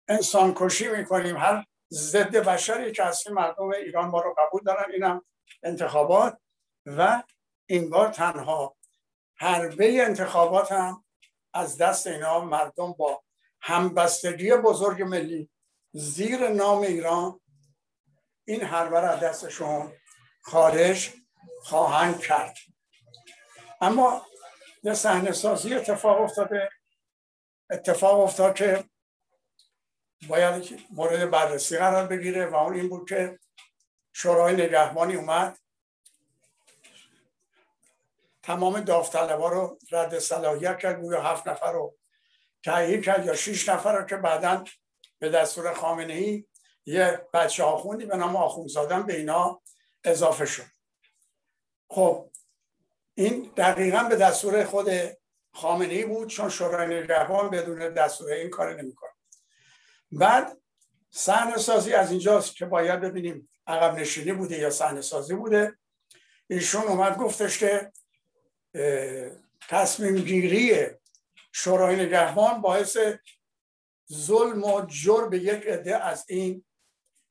انسان 0.09 0.55
کشی 0.57 0.89
می‌کنیم 0.89 1.37
هر 1.37 1.65
ضد 1.95 2.37
بشری 2.37 2.93
که 2.93 3.05
هستیم 3.05 3.33
مردم 3.33 3.69
ایران 3.69 4.09
ما 4.09 4.21
رو 4.21 4.35
قبول 4.39 4.63
دارن 4.63 4.93
اینم 4.93 5.25
انتخابات. 5.63 6.39
و 6.87 7.23
این 7.67 7.91
بار 7.91 8.09
تنها 8.09 8.77
حربه 9.37 10.03
انتخابات 10.03 10.73
هم 10.73 11.05
از 11.55 11.79
دست 11.79 12.07
اینا 12.07 12.41
مردم 12.41 12.93
با 12.93 13.23
همبستگی 13.61 14.55
بزرگ 14.57 15.03
ملی 15.03 15.51
زیر 15.93 16.49
نام 16.49 16.79
ایران 16.79 17.41
این 18.45 18.61
حربه 18.61 19.01
را 19.01 19.17
دستشون 19.17 19.93
خارج 20.41 21.11
خواهند 21.63 22.21
کرد. 22.21 22.57
اما 23.81 24.27
یه 24.83 24.95
صحنه 24.95 25.33
سازی 25.33 25.75
اتفاق 25.75 26.21
افتاده 26.21 26.71
اتفاق 27.71 28.21
افتاد 28.21 28.55
که 28.55 28.85
باید 30.29 30.81
مورد 30.91 31.31
بررسی 31.31 31.77
قرار 31.79 32.07
بگیره 32.07 32.47
و 32.47 32.55
اون 32.55 32.75
این 32.75 32.89
بود 32.89 33.09
که 33.09 33.39
شورای 34.13 34.55
نگهبانی 34.55 35.17
اومد. 35.17 35.59
تمام 38.43 38.81
داوطلبا 38.81 39.49
رو 39.49 39.79
رد 39.93 40.19
صلاحیت 40.19 40.79
کرد 40.79 41.01
گویا 41.01 41.23
هفت 41.23 41.49
نفر 41.49 41.73
رو 41.73 41.97
تایید 42.63 43.05
کرد 43.05 43.27
یا 43.27 43.35
شیش 43.35 43.69
نفر 43.69 43.99
رو 43.99 44.05
که 44.05 44.17
بعدا 44.17 44.65
به 45.19 45.29
دستور 45.29 45.75
خامنه 45.75 46.13
ای 46.15 46.45
یه 46.87 47.29
بچه 47.35 47.65
آخوندی 47.65 48.07
به 48.07 48.17
نام 48.17 48.37
آخوندزادن 48.37 49.03
به 49.03 49.17
اینا 49.17 49.63
اضافه 50.05 50.47
شد. 50.47 50.67
خب 51.91 52.31
این 53.15 53.53
دقیقا 53.57 54.03
به 54.03 54.17
دستور 54.17 54.65
خود 54.65 54.89
خامنه 55.55 55.95
ای 55.95 56.05
بود 56.05 56.29
چون 56.29 56.49
شورای 56.49 57.03
نگهبان 57.03 57.51
بدون 57.51 57.95
دستور 57.95 58.33
این 58.33 58.51
کار 58.51 58.83
نمی‌کنه 58.83 59.14
بعد 60.13 60.59
صحنه 61.11 61.57
سازی 61.57 61.93
از 61.93 62.11
اینجاست 62.11 62.57
که 62.57 62.67
باید 62.67 63.01
ببینیم 63.01 63.49
عقب 63.67 63.99
نشینی 63.99 64.33
بوده 64.33 64.59
یا 64.59 64.71
صحنه 64.71 65.01
سازی 65.01 65.35
بوده. 65.35 65.79
ایشون 66.47 66.83
اومد 66.83 67.17
گفتش 67.17 67.59
که 67.59 67.93
تصمیم 69.69 70.17
گیری 70.17 70.87
شورای 71.53 72.07
نگهبان 72.07 72.61
باعث 72.61 72.97
ظلم 74.13 74.65
و 74.65 74.87
به 75.31 75.39
یک 75.39 75.67
عده 75.67 75.97
از 76.05 76.25
این 76.29 76.65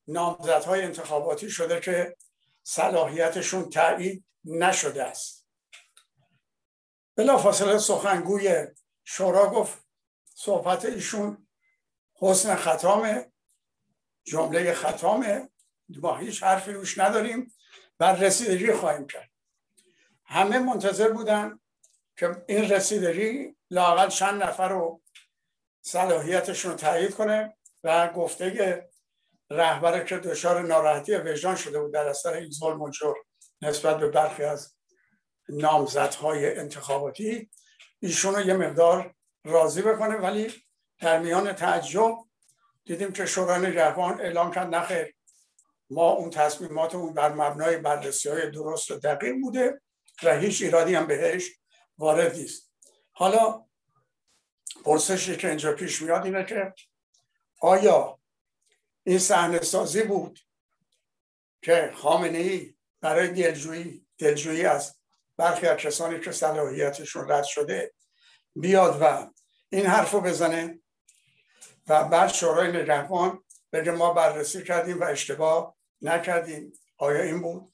نامزدهای 0.07 0.81
انتخاباتی 0.81 1.49
شده 1.49 1.79
که 1.79 2.15
صلاحیتشون 2.63 3.69
تایید 3.69 4.25
نشده 4.45 5.03
است. 5.03 5.47
بلافاصله 7.15 7.77
سخنگوی 7.77 8.67
شورا 9.03 9.49
گفت 9.49 9.79
صحبت 10.35 10.85
ایشون 10.85 11.42
حسن 12.23 12.55
ختامه 12.55 13.31
جمله 14.23 14.73
ختامه. 14.73 15.49
ما 15.89 16.17
هیچ 16.17 16.43
حرفی 16.43 16.71
روش 16.71 16.97
نداریم. 16.97 17.53
و 17.99 18.03
رسیدگی 18.03 18.73
خواهیم 18.73 19.07
کرد. 19.07 19.29
همه 20.25 20.59
منتظر 20.59 21.09
بودن 21.09 21.59
که 22.17 22.43
این 22.47 22.69
رسیدگی 22.69 23.55
لاقل 23.69 24.09
چند 24.09 24.43
نفر 24.43 24.69
رو 24.69 25.01
صلاحیتشون 25.81 26.71
رو 26.71 26.77
تایید 26.77 27.15
کنه 27.15 27.57
و 27.83 28.07
گفته 28.07 28.89
رهبر 29.49 30.03
که 30.03 30.17
دچار 30.17 30.61
ناراحتی 30.61 31.15
وجدان 31.15 31.55
شده 31.55 31.79
بود 31.81 31.93
در 31.93 32.07
اثر 32.07 32.33
این 32.33 32.51
ظلم 32.51 32.81
و 32.81 32.91
نسبت 33.61 33.99
به 33.99 34.07
برخی 34.07 34.43
از 34.43 34.75
نامزدهای 35.49 36.59
انتخاباتی 36.59 37.49
ایشون 37.99 38.35
رو 38.35 38.41
یه 38.41 38.53
مقدار 38.53 39.15
راضی 39.43 39.81
بکنه. 39.81 40.15
ولی 40.15 40.53
در 41.03 41.19
میان 41.19 41.53
تعجب 41.53 42.17
دیدیم 42.85 43.11
که 43.11 43.25
شورای 43.25 43.69
نگهبان 43.69 44.21
اعلام 44.21 44.51
کرد 44.51 44.75
نخیر 44.75 45.15
ما 45.89 46.09
اون 46.09 46.29
تصمیماتمون 46.29 47.13
بر 47.13 47.33
مبنای 47.33 47.77
بررسی 47.77 48.29
های 48.29 48.51
درست 48.51 48.91
و 48.91 48.95
دقیق 48.95 49.35
بوده 49.41 49.81
و 50.23 50.39
هیچ 50.39 50.61
ایرادی 50.61 50.95
هم 50.95 51.07
بهش 51.07 51.49
وارد 51.97 52.35
نیست. 52.35 52.71
حالا 53.11 53.65
پرسشی 54.85 55.37
که 55.37 55.47
اینجا 55.47 55.73
پیش 55.73 56.01
میاد 56.01 56.25
اینه 56.25 56.45
که 56.45 56.73
آیا 57.61 58.19
این 59.03 59.19
صحنه 59.19 59.61
سازی 59.61 60.03
بود 60.03 60.39
که 61.61 61.91
خامنه 61.95 62.37
ای 62.37 62.75
برای 63.01 63.27
دلجویی 63.27 64.07
دلجویی 64.17 64.65
از 64.65 64.95
برخی 65.37 65.67
از 65.67 65.77
کسانی 65.77 66.19
که 66.19 66.31
صلاحیتشون 66.31 67.31
رد 67.31 67.43
شده 67.43 67.93
بیاد 68.55 68.97
و 69.01 69.31
این 69.69 69.85
حرف 69.85 70.11
رو 70.11 70.21
بزنه؟ 70.21 70.82
و 71.87 72.03
بعد 72.03 72.29
شورای 72.29 72.81
نگهبان 72.81 73.43
بگه 73.73 73.91
ما 73.91 74.13
بررسی 74.13 74.63
کردیم 74.63 74.99
و 74.99 75.03
اشتباه 75.03 75.75
نکردیم. 76.01 76.73
آیا 76.97 77.23
این 77.23 77.41
بود؟ 77.41 77.73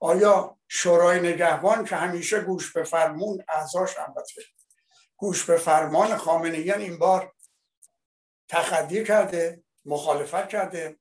آیا 0.00 0.58
شورای 0.68 1.20
نگهبان 1.20 1.84
که 1.84 1.96
همیشه 1.96 2.40
گوش 2.40 2.72
به 2.72 2.84
فرمون 2.84 3.44
اعضاش 3.48 3.98
البته 3.98 4.42
گوش 5.16 5.44
به 5.44 5.56
فرمان 5.56 6.16
خامنه 6.16 6.56
این 6.56 6.98
بار 6.98 7.32
تخدی 8.48 9.04
کرده 9.04 9.62
مخالفت 9.84 10.48
کرده 10.48 10.98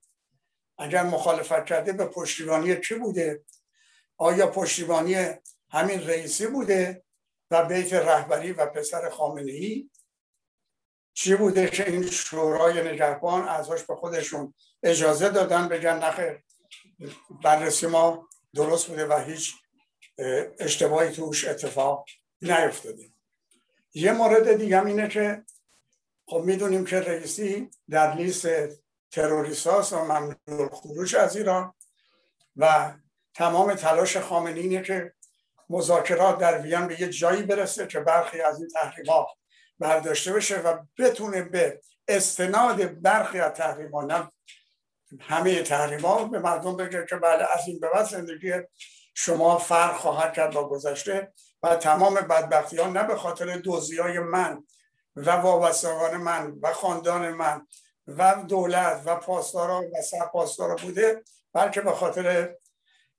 اگر 0.77 1.03
مخالفت 1.03 1.65
کرده 1.65 1.93
به 1.93 2.05
پشتیبانی 2.05 2.81
چی 2.81 2.95
بوده؟ 2.95 3.43
آیا 4.17 4.47
پشتیبانی 4.47 5.15
همین 5.69 6.07
رئیسی 6.07 6.47
بوده 6.47 7.03
و 7.51 7.65
بیت 7.65 7.93
رهبری 7.93 8.51
و 8.51 8.65
پسر 8.65 9.09
خامنه 9.09 9.51
ای 9.51 9.89
چی 11.17 11.35
بوده 11.35 11.69
که 11.69 11.89
این 11.89 12.09
شورای 12.09 12.93
نگهبان 12.93 13.47
ازش 13.47 13.83
به 13.83 13.95
خودشون 13.95 14.53
اجازه 14.83 15.29
دادن 15.29 15.67
بگن 15.67 15.97
نخیر 15.97 16.43
بررسی 17.43 17.87
ما 17.87 18.27
درست 18.55 18.87
بوده 18.87 19.05
و 19.05 19.19
هیچ 19.19 19.53
اشتباهی 20.59 21.11
توش 21.11 21.45
اتفاق 21.47 22.05
نیفتاده. 22.41 23.09
یه 23.93 24.11
مورد 24.11 24.53
دیگه 24.53 24.85
اینه 24.85 25.07
که 25.07 25.43
خب 26.25 26.41
می‌دونیم 26.45 26.85
که 26.85 26.99
رئیسی 26.99 27.69
در 27.89 28.15
لیست 28.15 28.47
تروریست 29.11 29.93
و 29.93 29.99
ممنوع 29.99 30.69
خروج 30.71 31.15
از 31.15 31.37
ایران 31.37 31.73
و 32.55 32.93
تمام 33.33 33.73
تلاش 33.73 34.17
خامنه 34.17 34.59
اینه 34.59 34.81
که 34.81 35.13
مذاکرات 35.69 36.37
در 36.37 36.61
وین 36.61 36.87
به 36.87 37.01
یه 37.01 37.09
جایی 37.09 37.43
برسه 37.43 37.87
که 37.87 37.99
برخی 37.99 38.41
از 38.41 38.59
این 38.59 38.69
تحریمات 38.69 39.27
برداشته 39.79 40.33
بشه 40.33 40.59
و 40.59 40.77
بتونه 40.97 41.41
به 41.41 41.81
استناد 42.07 43.01
برخی 43.01 43.39
از 43.39 43.53
تحریما 43.53 44.03
نه 44.03 44.31
همه 45.19 45.61
تحریما 45.61 46.23
به 46.23 46.39
مردم 46.39 46.77
بگه 46.77 47.05
که 47.09 47.15
بله 47.15 47.47
از 47.53 47.67
این 47.67 47.79
به 47.79 47.89
بعد 47.93 48.05
زندگی 48.05 48.53
شما 49.13 49.57
فرق 49.57 49.95
خواهد 49.95 50.33
کرد 50.33 50.53
با 50.53 50.69
گذشته 50.69 51.33
و 51.63 51.75
تمام 51.75 52.13
بدبختی 52.13 52.77
ها 52.77 52.87
نه 52.87 53.03
به 53.03 53.15
خاطر 53.15 53.57
دوزی 53.57 53.97
های 53.97 54.19
من 54.19 54.63
و 55.15 55.31
وابستگان 55.31 56.17
من 56.17 56.53
و 56.61 56.73
خاندان 56.73 57.31
من 57.31 57.67
و 58.07 58.43
دولت 58.47 59.01
و 59.05 59.15
پاسدارا 59.15 59.81
و 59.81 60.01
سرپاسدارا 60.01 60.75
بوده 60.75 61.23
بلکه 61.53 61.81
به 61.81 61.91
خاطر 61.91 62.55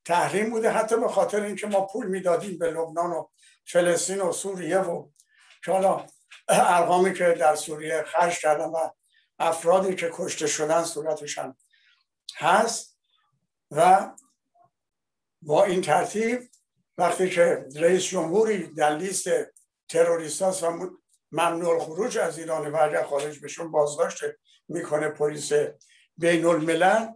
تحریم 0.05 0.51
بوده 0.51 0.71
حتی 0.71 0.97
به 0.97 1.09
خاطر 1.09 1.43
اینکه 1.43 1.67
ما 1.67 1.87
پول 1.87 2.07
می‌دادیم 2.07 2.59
به 2.59 2.71
لبنان 2.71 3.11
و 3.11 3.27
فلسطین 3.67 4.21
و 4.21 4.33
سوریه 4.33 4.79
و 4.79 5.09
که 5.65 5.73
ارقامی 6.49 7.15
که 7.15 7.37
در 7.39 7.55
سوریه 7.55 8.03
خرج 8.03 8.39
کردن 8.39 8.65
و 8.65 8.89
افرادی 9.39 9.95
که 9.95 10.11
کشته 10.13 10.47
شدن 10.47 10.85
صورتشان 10.85 11.57
هست 12.37 12.99
و 13.71 14.11
با 15.43 15.65
این 15.65 15.83
ترتیب 15.83 16.51
وقتی 16.99 17.31
که 17.31 17.67
رئیس 17.77 18.03
جمهوری 18.03 18.67
در 18.67 18.97
لیست 18.97 19.29
تروریست 19.89 20.63
و 20.63 20.91
ممنوع 21.33 21.79
خروج 21.79 22.19
از 22.19 22.39
ایران 22.39 22.71
و 22.71 22.77
اگر 22.77 23.03
خارج 23.03 23.41
بشون 23.41 23.71
بازداشت 23.71 24.21
می‌کنه 24.69 25.09
پلیس 25.09 25.53
بین 26.17 26.47
الملل 26.47 27.09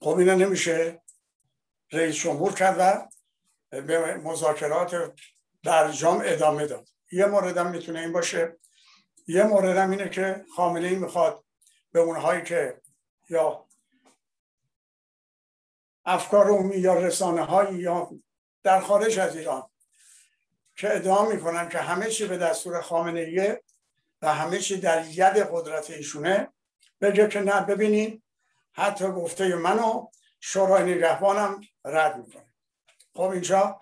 خب 0.00 0.16
اینا 0.16 0.34
نمیشه 0.34 1.02
رئیس 1.92 2.16
جمهور 2.16 2.52
کرد 2.52 2.76
و 2.78 3.08
به 3.80 4.16
مذاکرات 4.16 5.12
برجام 5.64 6.22
ادامه 6.24 6.66
داد. 6.66 6.88
یه 7.12 7.26
مورد 7.26 7.56
هم 7.56 7.70
می‌تونه 7.70 8.00
این 8.00 8.12
باشه. 8.12 8.56
یه 9.26 9.42
مورد 9.42 9.76
هم 9.76 9.90
اینه 9.90 10.08
که 10.08 10.44
خامنه 10.56 10.86
ای 10.86 10.96
می‌خواد 10.96 11.44
به 11.92 12.00
اونهایی 12.00 12.42
که 12.42 12.80
یا 13.28 13.66
افکار 16.04 16.48
عمومی 16.48 16.76
یا 16.76 16.94
رسانه 16.94 17.42
هایی 17.42 17.78
یا 17.78 18.10
در 18.62 18.80
خارج 18.80 19.18
از 19.18 19.36
ایران 19.36 19.70
که 20.76 20.96
ادعا 20.96 21.26
می‌کنن 21.28 21.68
که 21.68 21.78
همه 21.78 22.06
چی 22.06 22.26
به 22.26 22.38
دستور 22.38 22.80
خامنه 22.80 23.20
ایه 23.20 23.62
و 24.22 24.34
همه 24.34 24.58
چی 24.58 24.80
در 24.80 25.06
ید 25.06 25.48
قدرت 25.50 25.90
ایشونه 25.90 26.48
بگه 27.00 27.28
که 27.28 27.40
نه 27.40 27.60
ببینین 27.60 28.22
حتی 28.72 29.06
گفته 29.06 29.54
منو 29.54 30.06
شورای 30.40 30.94
نگهبانم 30.94 31.60
رد 31.84 32.16
می‌کنه. 32.16 32.52
خب 33.14 33.20
اینجا 33.22 33.80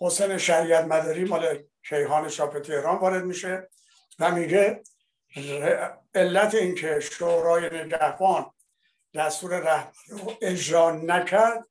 حسین 0.00 0.38
شریعت 0.38 0.84
مداری 0.84 1.24
مال 1.24 1.64
کیهان 1.88 2.28
شاپ 2.28 2.58
تهران 2.58 2.98
وارد 2.98 3.24
میشه. 3.24 3.68
و 4.18 4.30
میگه 4.30 4.82
علت 6.14 6.54
اینکه 6.54 7.00
شورای 7.00 7.84
نگهبان 7.84 8.50
دستور 9.14 9.60
رهبر 9.60 9.92
رو 10.08 10.32
اجرا 10.42 10.90
نکرد 10.90 11.66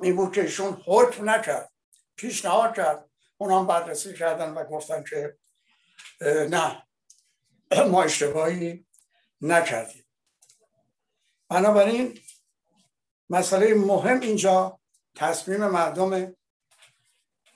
این 0.00 0.16
بود 0.16 0.32
که 0.34 0.40
ایشون 0.40 0.82
حکم 0.86 1.30
نکرد 1.30 1.72
پیشنهاد 2.16 2.76
کرد 2.76 3.10
اونا 3.36 3.64
بررسی 3.64 4.14
کردن 4.14 4.54
و 4.54 4.64
گفتن 4.64 5.04
که 5.04 5.38
نه 6.50 6.82
ما 7.88 8.02
اشتباهی 8.02 8.86
نکردیم. 9.40 10.04
بنابراین 11.48 12.18
مسئله 13.30 13.74
مهم 13.74 14.20
اینجا 14.20 14.80
تصمیم 15.14 15.66
مردم 15.66 16.36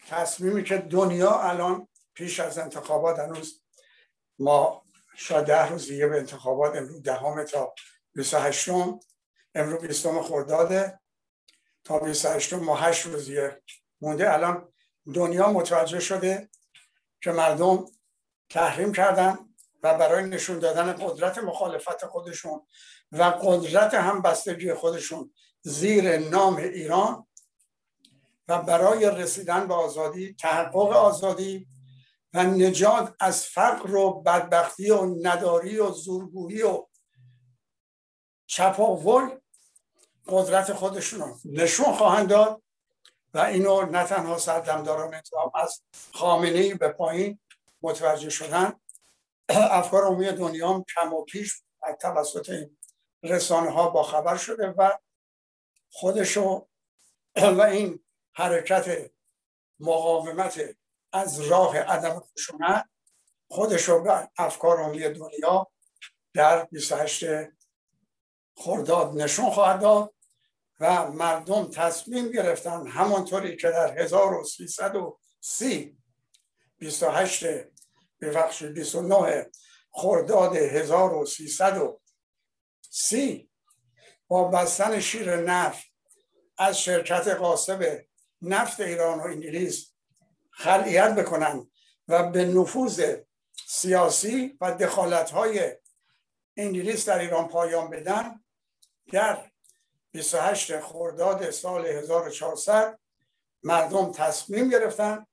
تصمیمی 0.09 0.64
که 0.64 0.79
دنیا 0.79 1.41
الان 1.41 1.88
پیش 2.14 2.41
از 2.41 2.59
انتخابات 2.59 3.19
هنوز 3.19 3.62
ما 4.38 4.85
شاید 5.16 5.44
ده 5.44 5.68
روز 5.68 5.88
دیگه 5.88 6.07
به 6.07 6.18
انتخابات 6.18 6.77
امروز 6.77 7.03
دهم 7.03 7.44
تا 7.44 7.74
28 8.14 8.70
امروز 9.55 9.81
20 9.81 10.20
خرداده. 10.20 11.01
تا 11.85 11.98
28 11.98 12.53
ما 12.53 12.77
8 12.77 13.07
روز 13.07 13.27
دیگه 13.27 13.62
مونده. 14.01 14.33
الان 14.33 14.72
دنیا 15.14 15.53
متوجه 15.53 16.01
شده 16.01 16.51
که 17.20 17.33
مردم 17.33 17.85
تحریم 18.51 18.92
کردن 18.92 19.38
و 19.83 19.98
برای 19.98 20.24
نشون 20.24 20.59
دادن 20.59 20.92
قدرت 20.92 21.38
مخالفت 21.38 22.07
خودشون 22.07 22.66
و 23.12 23.22
قدرت 23.22 23.94
همبستگی 23.94 24.74
خودشون 24.74 25.35
زیر 25.62 26.18
نام 26.18 26.57
ایران 26.57 27.27
و 28.48 28.62
برای 28.62 29.11
رسیدن 29.11 29.68
به 29.68 29.74
آزادی 29.74 30.35
تحقق 30.35 30.92
آزادی 30.92 31.68
و 32.35 32.43
نجات 32.43 33.14
از 33.21 33.47
فقر 33.47 33.95
و 33.95 34.21
بدبختی 34.21 34.91
و 34.91 35.14
نداری 35.23 35.79
و 35.79 35.91
زورگویی 35.91 36.62
و 36.62 36.87
چپاول 38.47 39.41
قدرت 40.27 40.73
خودشون 40.73 41.41
نشون 41.45 41.93
خواهند 41.95 42.29
داد 42.29 42.62
و 43.35 43.38
اینو 43.38 43.83
نه 43.83 44.05
تنها 44.05 44.38
سردمداران 44.38 45.14
انتخاب 45.14 45.53
از 45.55 45.83
خامنه 46.14 46.59
ای 46.59 46.75
به 46.75 46.88
پایین 46.88 47.38
متوجه 47.83 48.31
شدن. 48.31 48.81
افکار 49.49 50.05
عمومی 50.05 50.33
دنیا 50.33 50.69
هم 50.69 50.85
کم 50.95 51.12
و 51.12 51.25
پیش 51.25 51.62
توسط 52.01 52.51
این 52.51 52.79
رسانه 53.23 53.71
ها 53.71 53.91
با 53.91 54.03
خبر 54.03 54.37
شده 54.37 54.75
و 54.79 54.99
خودشو 55.91 56.69
و 57.37 57.61
این 57.61 58.05
حرکت 58.33 59.11
مقاومت 59.81 60.61
از 61.12 61.40
راه 61.40 61.79
عدم 61.79 62.21
خشونت 62.21 62.88
خودشو 63.49 64.03
به 64.03 64.31
افکار 64.38 64.81
عمومی 64.81 65.01
دنیا 65.01 65.71
در 66.35 66.64
28 66.64 67.25
خرداد 68.57 69.23
نشون 69.23 69.51
خواهد 69.51 69.81
داد 69.81 70.14
و 70.81 71.11
مردم 71.11 71.71
تصمیم 71.71 72.33
گرفتن 72.33 72.87
همانطوری 72.87 73.57
که 73.57 73.71
در 73.71 73.99
1330 73.99 75.99
28 76.79 77.44
ببخش 78.21 78.62
29 78.62 79.51
خرداد 79.90 80.57
1330 80.57 83.51
با 84.29 84.44
بستن 84.44 85.01
شیر 85.01 85.37
نفت 85.37 85.87
از 86.59 86.81
شرکت 86.81 87.29
قاسب 87.29 88.05
نفت 88.42 88.81
ایران 88.81 89.18
و 89.18 89.23
انگلیس 89.23 89.88
خلعیت 90.59 91.14
بکنن 91.14 91.71
و 92.09 92.31
به 92.31 92.44
نفوذ 92.44 93.16
سیاسی 93.66 94.59
و 94.61 94.75
دخالت 94.75 95.31
های 95.31 95.77
انگلیس 96.57 97.09
در 97.09 97.18
ایران 97.18 97.49
پایان 97.49 97.90
بدن. 97.90 98.40
در 99.12 99.51
28 100.12 100.81
خرداد 100.81 101.51
سال 101.51 101.87
1400 101.87 102.99
مردم 103.62 104.12
تصمیم 104.12 104.68
گرفتن 104.68 105.27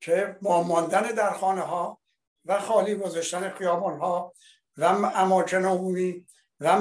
که 0.00 0.36
با 0.42 0.62
ماندن 0.62 1.02
در 1.02 1.32
خانه 1.32 1.62
ها 1.62 2.00
و 2.44 2.60
خالی 2.60 2.94
گذاشتن 2.94 3.50
خیابان 3.50 3.98
ها 3.98 4.34
و 4.76 4.84
اماکن 5.14 5.64
عمومی 5.64 6.26
و 6.60 6.78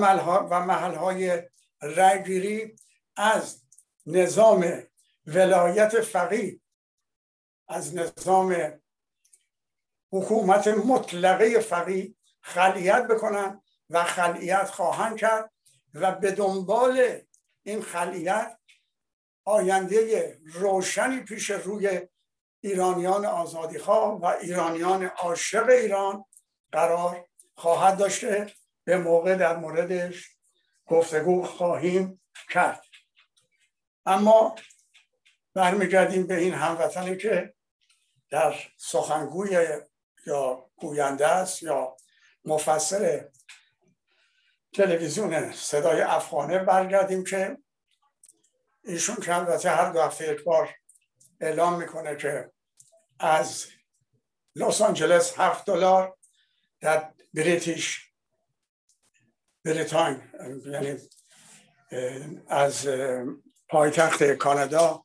محل 0.59 0.95
های 0.95 1.43
رگیری 1.81 2.75
از 3.15 3.61
نظام 4.05 4.83
ولایت 5.27 6.01
فقید 6.01 6.64
از 7.67 7.95
نظام 7.95 8.79
حکومت 10.11 10.67
مطلقه 10.67 11.59
فقید 11.59 12.17
خلیت 12.41 13.07
بکنن 13.07 13.61
و 13.89 14.03
خلیت 14.03 14.69
خواهند 14.69 15.17
کرد 15.17 15.51
و 15.93 16.11
به 16.11 16.31
دنبال 16.31 17.21
این 17.63 17.81
خلیت 17.81 18.57
آینده 19.45 20.37
روشنی 20.45 21.19
پیش 21.19 21.49
روی 21.49 22.07
ایرانیان 22.61 23.25
آزادیخواه 23.25 24.21
و 24.21 24.25
ایرانیان 24.25 25.03
عاشق 25.05 25.69
ایران 25.69 26.25
قرار 26.71 27.27
خواهد 27.55 27.97
داشته 27.97 28.53
به 28.83 28.97
موقع 28.97 29.35
در 29.35 29.55
موردش 29.57 30.29
گفتگو 30.87 31.43
خواهیم 31.43 32.21
کرد. 32.49 32.85
اما 34.05 34.55
برمیگردیم 35.53 36.27
به 36.27 36.37
این 36.37 36.53
هموطنی 36.53 37.17
که 37.17 37.54
در 38.29 38.55
سخنگوی 38.77 39.67
یا 40.25 40.69
گوینده 40.75 41.27
است 41.27 41.63
یا 41.63 41.97
مفسر 42.45 43.29
تلویزیون 44.73 45.51
صدای 45.51 46.01
افغانه 46.01 46.59
برگردیم 46.59 47.23
که 47.23 47.57
ایشون 48.83 49.15
که 49.15 49.35
البته 49.35 49.69
هر 49.69 49.91
دو 49.91 50.01
هفته 50.01 50.33
یک 50.33 50.43
بار 50.43 50.69
اعلام 51.41 51.79
می‌کنه 51.79 52.15
که 52.15 52.51
از 53.19 53.65
لس 54.55 54.81
آنجلس 54.81 55.39
هفت 55.39 55.65
دلار 55.65 56.17
در 56.79 57.13
بریتیش 57.33 58.11
بریتاین 59.65 60.21
یعنی 60.65 60.97
از 62.47 62.87
پایتخت 63.69 64.23
کانادا 64.23 65.04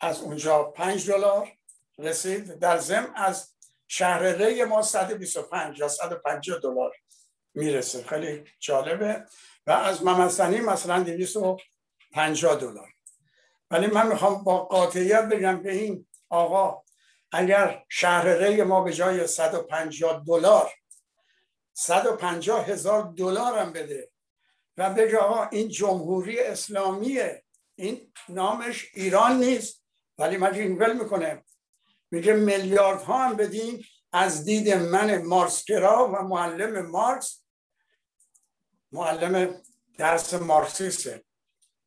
از 0.00 0.20
اونجا 0.20 0.62
پنج 0.62 1.10
دلار 1.10 1.52
رسید. 1.98 2.58
در 2.58 2.78
زم 2.78 3.12
از 3.16 3.52
شهر 3.88 4.22
ری 4.22 4.64
ما 4.64 4.82
125 4.82 5.78
یا 5.78 5.88
150 5.88 6.58
دلار 6.58 6.92
می‌رسه. 7.54 8.02
خیلی 8.02 8.44
جالبه. 8.58 9.24
و 9.66 9.70
از 9.70 10.04
ممسنی 10.04 10.60
مثلا 10.60 11.02
250 11.02 12.56
دلار. 12.56 12.92
ولی 13.70 13.86
من 13.86 14.06
می‌خوام 14.06 14.44
با 14.44 14.64
قاطعیت 14.64 15.24
بگم 15.24 15.62
به 15.62 15.72
این 15.72 16.06
آقا 16.28 16.82
اگر 17.32 17.84
شهر 17.88 18.28
ری 18.28 18.62
ما 18.62 18.80
به 18.80 18.92
جای 18.92 19.26
150 19.26 20.24
دلار 20.26 20.72
150 21.72 22.66
هزار 22.66 23.12
دلار 23.16 23.58
هم 23.58 23.72
بده 23.72 24.10
و 24.76 24.90
بگه 24.90 25.18
آقا 25.18 25.48
این 25.52 25.68
جمهوری 25.68 26.40
اسلامیه. 26.40 27.44
این 27.74 28.12
نامش 28.28 28.86
ایران 28.94 29.38
نیست. 29.38 29.85
ولی 30.18 30.36
من 30.36 30.54
این 30.54 30.92
می‌کنه. 31.02 31.44
میگه 32.10 32.32
میلیارد 32.32 33.02
ها 33.02 33.24
هم 33.24 33.36
بدین 33.36 33.84
از 34.12 34.44
دید 34.44 34.74
من 34.74 35.22
مارکسگرا 35.22 36.08
و 36.08 36.16
معلم 36.22 36.86
مارکس. 36.86 37.42
معلم 38.92 39.62
درس 39.98 40.34
مارکسیسته. 40.34 41.24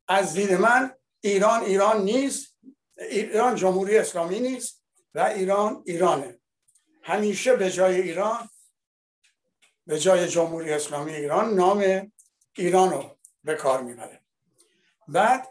از 0.08 0.34
دید 0.34 0.54
من 0.54 0.92
ایران 1.22 1.62
ایران 1.62 2.02
نیست. 2.02 2.58
ایران 2.98 3.56
جمهوری 3.56 3.98
اسلامی 3.98 4.40
نیست 4.40 4.84
و 5.16 5.20
ایران 5.20 5.84
ایرانه. 5.86 6.40
همیشه 7.04 7.56
به 7.56 7.72
جای 7.72 8.02
ایران 8.02 8.50
به 9.86 10.00
جای 10.00 10.28
جمهوری 10.28 10.74
اسلامی 10.74 11.14
ایران 11.14 11.54
نام 11.54 12.12
ایران 12.58 12.90
رو 12.90 13.18
به 13.44 13.56
کار 13.56 13.82
می‌بره. 13.82 14.22
بعد 15.08 15.48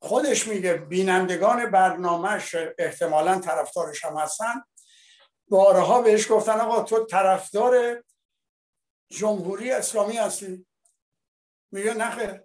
خودش 0.00 0.48
میگه 0.48 0.74
بینندگان 0.74 1.70
برنامهش 1.70 2.56
احتمالا 2.78 3.38
طرفدارش 3.38 4.04
هم 4.04 4.16
هستن. 4.16 4.62
بارها 5.48 6.02
بهش 6.02 6.32
گفتن 6.32 6.60
آقا 6.60 6.82
تو 6.82 7.04
طرفدار 7.04 8.02
جمهوری 9.10 9.70
اسلامی 9.70 10.16
هستی. 10.16 10.66
میگه 11.72 11.94
نخه 11.94 12.44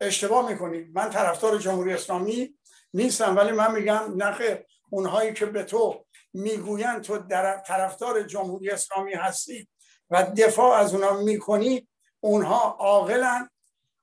اشتباه 0.00 0.48
می‌کنی. 0.48 0.84
من 0.84 1.10
طرفدار 1.10 1.58
جمهوری 1.58 1.92
اسلامی 1.92 2.58
نیستم 2.94 3.36
ولی 3.36 3.52
من 3.52 3.72
میگم 3.72 4.14
نخه 4.16 4.66
اونهایی 4.90 5.34
که 5.34 5.46
به 5.46 5.62
تو 5.62 6.06
می‌گوین 6.32 7.00
تو 7.00 7.18
در 7.18 7.58
طرفدار 7.58 8.22
جمهوری 8.22 8.70
اسلامی 8.70 9.14
هستی 9.14 9.68
و 10.10 10.22
دفاع 10.22 10.78
از 10.78 10.94
اونها 10.94 11.12
می‌کنی 11.12 11.88
اونها 12.20 12.76
عاقلن 12.78 13.50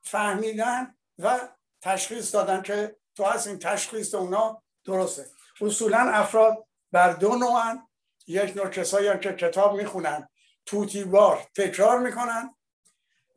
فهمیدن 0.01 0.95
و 1.19 1.39
تشخیص 1.81 2.35
دادن 2.35 2.61
که 2.61 2.95
تو 3.15 3.23
از 3.23 3.47
این 3.47 3.59
تشخیص 3.59 4.15
اونا 4.15 4.63
درسته. 4.85 5.25
اصولا 5.61 5.97
افراد 5.97 6.67
بر 6.91 7.13
دو 7.13 7.35
نوعن. 7.35 7.87
یک 8.27 8.57
نوع 8.57 8.67
کسایی 8.67 9.19
که 9.19 9.33
کتاب 9.33 9.75
می‌خونن 9.75 10.29
توتیوار 10.65 11.47
تکرار 11.55 11.99
می‌کنن 11.99 12.55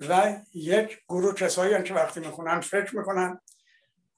و 0.09 0.37
یک 0.55 0.99
گروه 1.09 1.35
کسایی 1.35 1.83
که 1.83 1.95
وقتی 1.95 2.21
می‌خونن 2.21 2.61
فکر 2.61 2.97
می‌کنن 2.97 3.41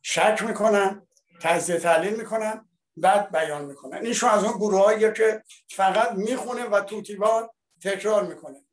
شک 0.02 0.42
می‌کنن 0.46 1.06
تجزیه 1.42 1.78
تحلیل 1.78 2.16
می‌کنن 2.16 2.68
بعد 2.96 3.32
بیان 3.32 3.64
می‌کنن. 3.64 3.98
اینشون 3.98 4.30
از 4.30 4.44
اون 4.44 4.52
گروه 4.52 5.12
که 5.12 5.42
فقط 5.70 6.12
می‌خونه 6.12 6.64
و 6.64 6.80
توتیوار 6.80 7.50
تکرار 7.82 8.26
می‌کنه. 8.26 8.64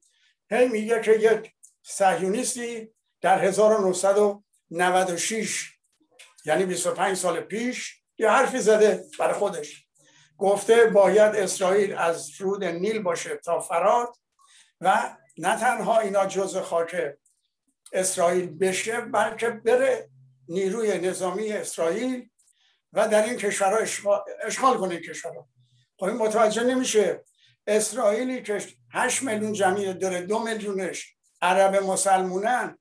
هی 0.49 0.67
میگه 0.67 1.01
که 1.01 1.11
یک 1.11 1.53
سهیونیستی 1.83 2.93
در 3.21 3.39
1996 4.73 5.73
یعنی 6.45 6.65
25 6.65 7.17
سال 7.17 7.41
پیش 7.41 8.03
یه 8.17 8.29
حرفی 8.29 8.59
زده 8.59 9.05
برای 9.19 9.33
خودش. 9.33 9.87
گفته 10.37 10.85
باید 10.85 11.35
اسرائیل 11.35 11.93
از 11.93 12.41
رود 12.41 12.63
نیل 12.63 12.99
باشه 12.99 13.35
تا 13.35 13.59
فرات 13.59 14.17
و 14.81 15.15
نه 15.37 15.59
تنها 15.59 15.99
اینا 15.99 16.25
جز 16.25 16.57
خاک 16.57 16.95
اسرائیل 17.93 18.57
بشه 18.57 19.01
بلکه 19.01 19.49
بره 19.49 20.09
نیروی 20.49 20.99
نظامی 20.99 21.51
اسرائیل 21.51 22.29
و 22.93 23.07
در 23.07 23.23
این 23.23 23.37
کشورها 23.37 23.77
اشغال 24.43 24.77
کنه 24.77 24.99
کشورها. 24.99 25.49
خب 25.97 26.03
این 26.03 26.17
متوجه 26.17 26.63
نمیشه 26.63 27.23
اسرائیلی 27.67 28.41
که 28.41 28.65
8 28.93 29.23
میلیون 29.23 29.53
جمعیت 29.53 29.99
داره 29.99 30.21
دو 30.21 30.39
میلیونش 30.39 31.15
عرب 31.41 31.75
مسلمونن 31.75 32.77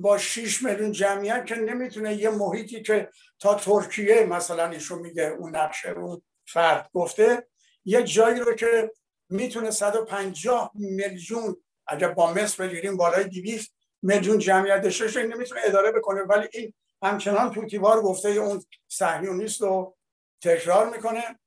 با 0.00 0.18
6 0.18 0.62
میلیون 0.62 0.92
جمعیت 0.92 1.46
که 1.46 1.54
نمی‌تونه 1.54 2.14
یه 2.14 2.30
محیطی 2.30 2.82
که 2.82 3.10
تا 3.38 3.54
ترکیه 3.54 4.24
مثلا 4.24 4.70
ایشون 4.70 4.98
میگه 4.98 5.22
اون 5.22 5.56
نقشه 5.56 5.90
اون 5.90 6.22
فرد 6.46 6.90
گفته 6.94 7.46
یه 7.84 8.02
جایی 8.02 8.40
رو 8.40 8.54
که 8.54 8.92
می‌تونه 9.28 9.70
150 9.70 10.70
میلیون 10.74 11.56
اگر 11.86 12.08
با 12.08 12.32
مصر 12.32 12.66
بگیریم 12.66 12.96
بالای 12.96 13.24
200 13.24 13.74
میلیون 14.02 14.38
جمعیت 14.38 14.82
داشته 14.82 15.22
نمی‌تونه 15.22 15.60
اداره 15.64 15.92
بکنه. 15.92 16.22
ولی 16.22 16.48
این 16.52 16.74
همچنان 17.02 17.50
توتیوار 17.50 18.02
گفته 18.02 18.28
اون 18.28 18.64
صهیونیست 18.88 19.60
رو 19.60 19.96
تکرار 20.42 20.90
می‌کنه 20.90 21.38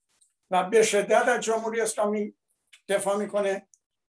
و 0.51 0.63
به 0.63 0.83
شدت 0.83 1.27
از 1.27 1.41
جمهوری 1.41 1.81
اسلامی 1.81 2.35
دفاع 2.89 3.17
می‌کنه. 3.17 3.67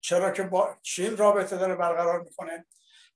چرا 0.07 0.31
که 0.31 0.43
با 0.43 0.75
چین 0.81 1.17
رابطه 1.17 1.57
داره 1.57 1.75
برقرار 1.75 2.21
می‌کنه 2.21 2.65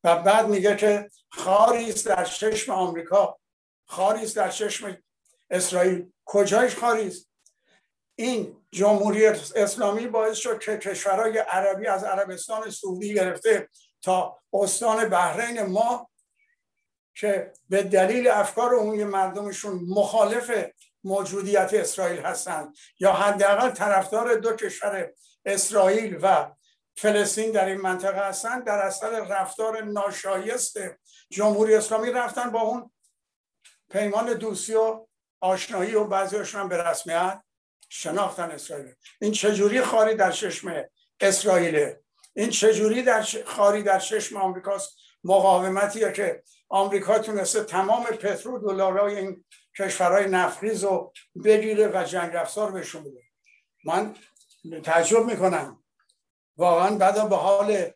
و 0.03 0.15
بعد 0.15 0.47
میگه 0.47 0.75
که 0.75 1.09
خاری 1.29 1.89
است 1.89 2.07
در 2.07 2.25
چشم 2.25 2.71
آمریکا. 2.71 3.39
خاری 3.87 4.23
است 4.23 4.35
در 4.35 4.49
چشم 4.49 4.97
اسرائیل. 5.49 6.11
کجایش 6.25 6.75
خاری 6.75 7.07
است؟ 7.07 7.29
این 8.15 8.57
جمهوری 8.71 9.25
اسلامی 9.25 10.07
باعث 10.07 10.37
شد 10.37 10.59
که 10.59 10.77
کشورهای 10.77 11.37
عربی 11.37 11.87
از 11.87 12.03
عربستان 12.03 12.69
سعودی 12.69 13.13
گرفته 13.13 13.69
تا 14.01 14.39
استان 14.53 15.09
بحرین 15.09 15.61
ما 15.61 16.09
که 17.15 17.53
به 17.69 17.83
دلیل 17.83 18.27
افکار 18.27 18.75
عمومی 18.75 19.03
مردمشون 19.03 19.81
مخالف 19.87 20.51
موجودیت 21.03 21.69
اسرائیل 21.73 22.19
هستند 22.19 22.75
یا 22.99 23.13
حداقل 23.13 23.69
طرفدار 23.69 24.35
دو 24.35 24.55
کشور 24.55 25.11
اسرائیل 25.45 26.19
و 26.21 26.51
فلسطین 26.95 27.51
در 27.51 27.65
این 27.65 27.81
منطقه 27.81 28.27
هستند 28.27 28.65
در 28.65 28.77
اثر 28.77 29.09
رفتار 29.09 29.83
ناشایست 29.83 30.77
جمهوری 31.29 31.75
اسلامی 31.75 32.11
رفتن 32.11 32.49
با 32.49 32.61
اون 32.61 32.91
پیمان 33.91 34.33
دوستی 34.33 34.73
و 34.73 35.07
آشنایی 35.39 35.95
و 35.95 36.03
بعضیشون 36.03 36.69
به 36.69 36.83
رسمیت 36.83 37.43
شناختن 37.89 38.51
اسرائیل. 38.51 38.93
این 39.21 39.31
چجوری 39.31 39.81
خاری 39.81 40.15
در 40.15 40.31
چشم 40.31 40.83
اسرائیله 41.19 42.01
این 42.33 42.49
چجوری 42.49 43.03
در 43.03 43.25
خاری 43.45 43.83
در 43.83 43.99
چشم 43.99 44.37
آمریکاست؟ 44.37 44.97
مقاومتیه 45.23 46.11
که 46.11 46.43
آمریکا 46.69 47.19
تونسته 47.19 47.63
تمام 47.63 48.03
پترو 48.03 48.59
دلارای 48.59 49.17
این 49.17 49.45
کشورهای 49.77 50.29
نفریز 50.29 50.83
رو 50.83 51.13
بگیره 51.43 51.87
و 51.93 52.03
جنگ 52.03 52.35
افزار 52.35 52.71
بهشون 52.71 53.03
بده. 53.03 53.21
من 53.85 54.15
تعجب 54.83 55.25
می‌کنم. 55.25 55.80
واقعا 56.57 56.95
بعد 56.95 57.29
به 57.29 57.35
حال 57.35 57.91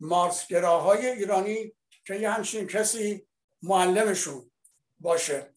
مارسگراهای 0.00 1.06
ایرانی 1.06 1.72
که 2.04 2.14
یه 2.14 2.30
همچین 2.30 2.66
کسی 2.66 3.26
معلمشون 3.62 4.50
باشه. 4.98 5.54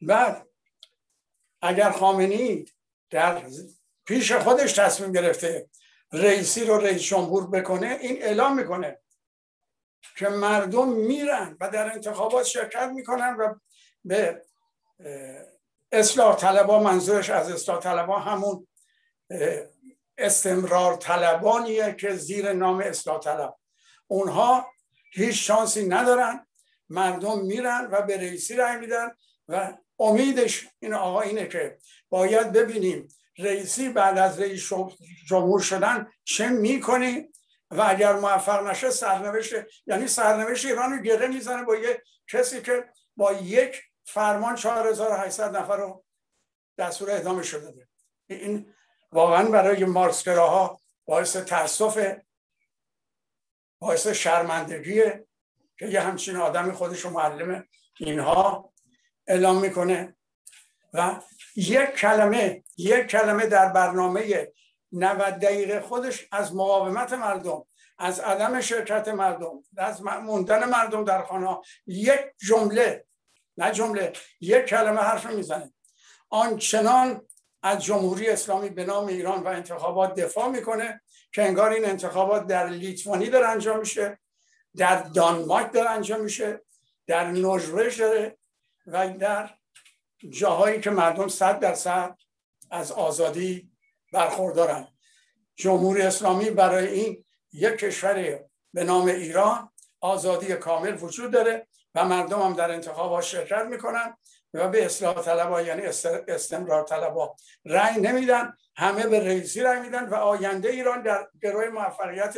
بعد 0.00 0.48
اگر 1.62 1.90
خامنی 1.90 2.64
در 3.10 3.42
پیش 4.04 4.32
خودش 4.32 4.72
تصمیم 4.72 5.12
گرفته 5.12 5.70
رئیسی 6.12 6.64
رو 6.64 6.78
رئیس 6.78 7.02
جمهور 7.02 7.50
بکنه 7.50 7.98
این 8.00 8.22
اعلام 8.22 8.56
می‌کنه 8.56 8.98
که 10.16 10.28
مردم 10.28 10.88
میرن 10.88 11.56
و 11.60 11.70
در 11.70 11.92
انتخابات 11.92 12.46
شرکت 12.46 12.90
می‌کنن 12.94 13.36
و 13.36 13.54
به 14.04 14.42
اصلاح 15.92 16.36
طلبا 16.36 16.82
منظورش 16.82 17.30
از 17.30 17.50
اصلاح 17.50 17.80
طلبا 17.80 18.18
همون 18.18 18.66
استمرار 20.18 20.96
طلبانیه 20.96 21.92
که 21.92 22.14
زیر 22.14 22.52
نام 22.52 22.78
اصلاح 22.78 23.20
طلب. 23.20 23.56
اونها 24.06 24.66
هیچ 25.12 25.46
شانسی 25.46 25.88
ندارن. 25.88 26.46
مردم 26.88 27.40
میرن 27.40 27.88
و 27.92 28.02
به 28.02 28.16
رئیسی 28.16 28.56
رای 28.56 28.76
میدن 28.76 29.10
و 29.48 29.72
امیدش 29.98 30.68
این 30.78 30.94
آقا 30.94 31.20
اینه 31.20 31.46
که 31.46 31.78
باید 32.08 32.52
ببینیم 32.52 33.08
رئیسی 33.38 33.88
بعد 33.88 34.18
از 34.18 34.40
رئیس 34.40 34.72
جمهور 35.28 35.60
شدن 35.60 36.10
چه 36.24 36.48
می‌کنی 36.48 37.28
و 37.70 37.84
اگر 37.88 38.12
موفق 38.12 38.66
نشه 38.66 38.90
سرنوشت 38.90 39.54
یعنی 39.86 40.08
سرنوشت 40.08 40.66
ایران 40.66 40.92
رو 40.92 41.02
گره 41.02 41.26
می‌زنه 41.26 41.64
با 41.64 41.76
یه 41.76 42.02
کسی 42.32 42.62
که 42.62 42.84
با 43.16 43.32
یک 43.32 43.82
فرمان 44.04 44.56
4800 44.56 45.56
نفر 45.56 45.76
رو 45.76 46.04
دستور 46.78 47.10
اعدام 47.10 47.42
شده. 47.42 47.88
این 48.26 48.74
واقعا 49.12 49.48
برای 49.48 49.84
مارکسگراها 49.84 50.80
باعث 51.04 51.36
تاسف 51.36 52.16
باعث 53.78 54.06
شرمندگیه 54.06 55.26
که 55.78 55.86
یه 55.86 56.00
همچین 56.00 56.36
آدمی 56.36 56.72
خودش 56.72 57.00
رو 57.00 57.10
معلم 57.10 57.64
اینها 57.98 58.72
اعلام 59.26 59.60
می‌کنه. 59.60 60.16
و 60.92 61.20
یک 61.56 61.90
کلمه 61.90 62.64
یک 62.76 63.06
کلمه 63.06 63.46
در 63.46 63.68
برنامه 63.68 64.52
90 64.92 65.34
دقیقه 65.38 65.80
خودش 65.80 66.28
از 66.32 66.54
مقاومت 66.54 67.12
مردم 67.12 67.64
از 67.98 68.20
عدم 68.20 68.60
شرکت 68.60 69.08
مردم 69.08 69.64
از 69.76 70.02
موندن 70.02 70.68
مردم 70.68 71.04
در 71.04 71.22
خانه 71.22 71.58
یک 71.86 72.20
جمله 72.48 73.04
نه 73.56 73.72
جمله 73.72 74.12
یک 74.40 74.64
کلمه 74.64 75.00
حرف 75.00 75.26
می‌زنه. 75.26 75.72
آنچنان 76.30 77.26
از 77.62 77.84
جمهوری 77.84 78.28
اسلامی 78.28 78.70
به 78.70 78.84
نام 78.84 79.06
ایران 79.06 79.42
و 79.42 79.48
انتخابات 79.48 80.14
دفاع 80.14 80.48
می‌کنه 80.48 81.00
که 81.32 81.42
انگار 81.42 81.70
این 81.70 81.84
انتخابات 81.84 82.46
در 82.46 82.68
لیتوانی 82.68 83.30
داره 83.30 83.48
انجام 83.48 83.78
میشه 83.78 84.18
در 84.76 85.02
دانمارک 85.02 85.72
داره 85.72 85.90
انجام 85.90 86.20
میشه 86.20 86.62
در 87.06 87.30
نروژ 87.30 88.00
و 88.86 89.10
در 89.18 89.50
جاهایی 90.30 90.80
که 90.80 90.90
مردم 90.90 91.28
صد 91.28 91.58
درصد 91.58 92.16
از 92.70 92.92
آزادی 92.92 93.70
برخوردارن. 94.12 94.88
جمهوری 95.56 96.02
اسلامی 96.02 96.50
برای 96.50 96.88
این 96.88 97.24
یک 97.52 97.74
کشور 97.74 98.44
به 98.74 98.84
نام 98.84 99.06
ایران 99.06 99.70
آزادی 100.00 100.54
کامل 100.54 100.96
وجود 101.02 101.32
داره 101.32 101.66
و 101.94 102.04
مردم 102.04 102.42
هم 102.42 102.52
در 102.52 102.70
انتخابات 102.70 103.24
شرکت 103.24 103.66
می‌کنن. 103.70 104.16
و 104.54 104.68
به 104.68 104.84
اصلاح 104.84 105.22
طلبا 105.22 105.62
یعنی 105.62 105.82
استمرار 106.28 106.84
طلبا 106.84 107.36
رأی 107.64 108.00
نمیدن. 108.00 108.52
همه 108.76 109.06
به 109.06 109.20
رئیسی 109.20 109.60
رأی 109.60 109.80
میدن 109.80 110.08
و 110.08 110.14
آینده 110.14 110.68
ایران 110.68 111.02
در 111.02 111.28
گروه 111.42 111.68
موفقیت 111.68 112.34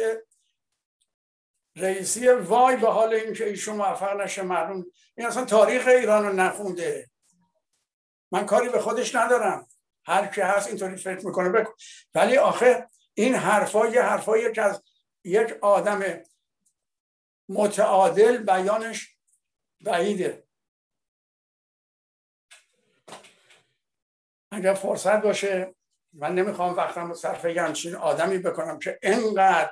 رئیسی 1.77 2.29
وای 2.29 2.77
به 2.77 2.89
حال 2.89 3.15
اینکه 3.15 3.47
ایشون 3.47 3.77
موفق 3.77 4.21
نشه 4.21 4.43
مردم 4.43 4.87
این 5.17 5.27
اصلا 5.27 5.45
تاریخ 5.45 5.87
ایران 5.87 6.27
رو 6.27 6.33
نخونده. 6.33 7.11
من 8.33 8.47
کاری 8.47 8.69
به 8.69 8.81
خودش 8.81 9.15
ندارم. 9.15 9.67
هر 10.05 10.27
کی 10.27 10.41
هست 10.41 10.69
اینطوری 10.69 10.97
فکر 10.97 11.27
می‌کنه 11.27 11.49
بکن. 11.49 11.73
ولی 12.15 12.37
آخه 12.37 12.89
این 13.15 13.35
حرفا 13.35 13.87
یه 13.87 14.03
حرفایی 14.03 14.53
که 14.53 14.63
از 14.63 14.83
یک 15.25 15.59
آدم 15.61 16.21
متعادل 17.49 18.37
بیانش 18.37 19.17
بعیده. 19.81 20.50
اگر 24.51 24.75
فرصت 24.75 25.23
باشه 25.23 25.75
من 26.13 26.35
نمی‌خوام 26.35 26.75
وقتم 26.75 27.15
صرف 27.15 27.45
همچین 27.45 27.95
آدمی 27.95 28.39
بکنم 28.39 28.79
که 28.79 28.99
انقدر 29.03 29.71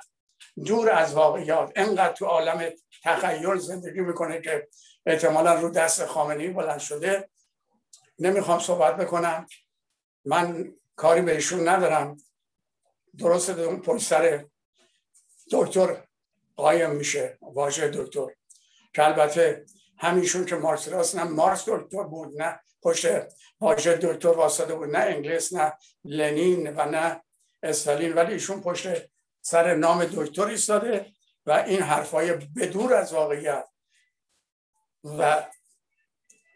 دور 0.65 0.89
از 0.89 1.13
واقعیات 1.13 1.71
انقدر 1.75 2.13
تو 2.13 2.25
عالم 2.25 2.71
تخیل 3.03 3.55
زندگی 3.55 3.99
می‌کنه 3.99 4.41
که 4.41 4.67
احتمالا 5.05 5.53
رو 5.53 5.69
دست 5.69 6.05
خامنی 6.05 6.47
بلند 6.47 6.79
شده. 6.79 7.29
نمی‌خوام 8.19 8.59
صحبت 8.59 8.97
بکنم. 8.97 9.47
من 10.25 10.73
کاری 10.95 11.21
به 11.21 11.31
ایشون 11.31 11.69
ندارم. 11.69 12.17
درست 13.17 13.49
اون 13.49 13.81
پشت 13.81 14.03
سر 14.03 14.45
دکتر 15.51 16.03
قایم 16.55 16.89
میشه 16.89 17.37
واژه 17.41 17.87
دکتر. 17.87 18.27
که 18.93 19.05
البته 19.05 19.65
همیشون 19.99 20.45
که 20.45 20.55
مارکس 20.55 20.87
راست 20.87 21.15
نه 21.15 21.23
مارکس 21.23 21.63
دکتر 21.69 22.03
بود 22.03 22.41
نه 22.41 22.59
پشت 22.81 23.07
واژه 23.59 23.93
دکتر 23.93 24.27
واسطه 24.27 24.75
بود 24.75 24.89
نه 24.89 24.99
انگلیس 24.99 25.53
نه 25.53 25.73
لنین 26.03 26.73
و 26.77 26.85
نه 26.85 27.21
استالین 27.63 28.13
ولی 28.13 28.33
ایشون 28.33 28.61
پشت 28.61 28.87
سر 29.41 29.75
نام 29.75 30.05
دکتر 30.05 30.45
ایستاده 30.45 31.13
و 31.45 31.51
این 31.51 31.81
حرفای 31.81 32.33
بدور 32.33 32.93
از 32.93 33.13
واقعیت 33.13 33.67
و 35.03 35.47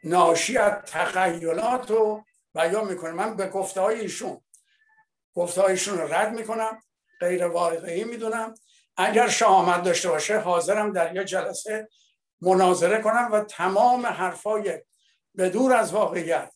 ناشی 0.04 0.58
از 0.58 0.74
تخیلات 0.86 1.92
رو 1.92 2.26
بیان 2.56 2.88
می‌کنه. 2.88 3.12
من 3.12 3.36
به 3.36 3.50
گفته 3.50 3.82
های 3.82 4.00
ایشون 4.00 4.42
گفته 5.34 5.62
هایشون 5.62 5.98
رو 5.98 6.14
رد 6.14 6.34
می‌کنم 6.34 6.82
غیر 7.20 7.48
واقعی 7.48 8.04
می‌دونم. 8.04 8.56
اگر 8.98 9.28
شامت 9.28 9.84
داشته 9.84 10.10
باشه 10.10 10.40
حاضرم 10.40 10.94
در 10.94 11.16
یه 11.16 11.24
جلسه 11.24 11.88
مناظره 12.44 13.02
کنم 13.02 13.30
و 13.32 13.44
تمام 13.44 14.06
حرفای 14.06 14.82
بدور 15.38 15.74
از 15.74 15.94
واقعیت 15.94 16.54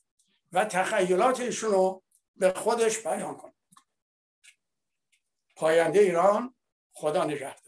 و 0.51 0.65
تخیلات 0.65 1.39
ایشون 1.39 1.71
رو 1.71 2.03
به 2.35 2.53
خودش 2.53 2.99
بیان 2.99 3.37
کنه 3.37 3.53
پاینده 5.55 5.99
ایران 5.99 6.55
خدا 6.93 7.23
نگهدار. 7.23 7.66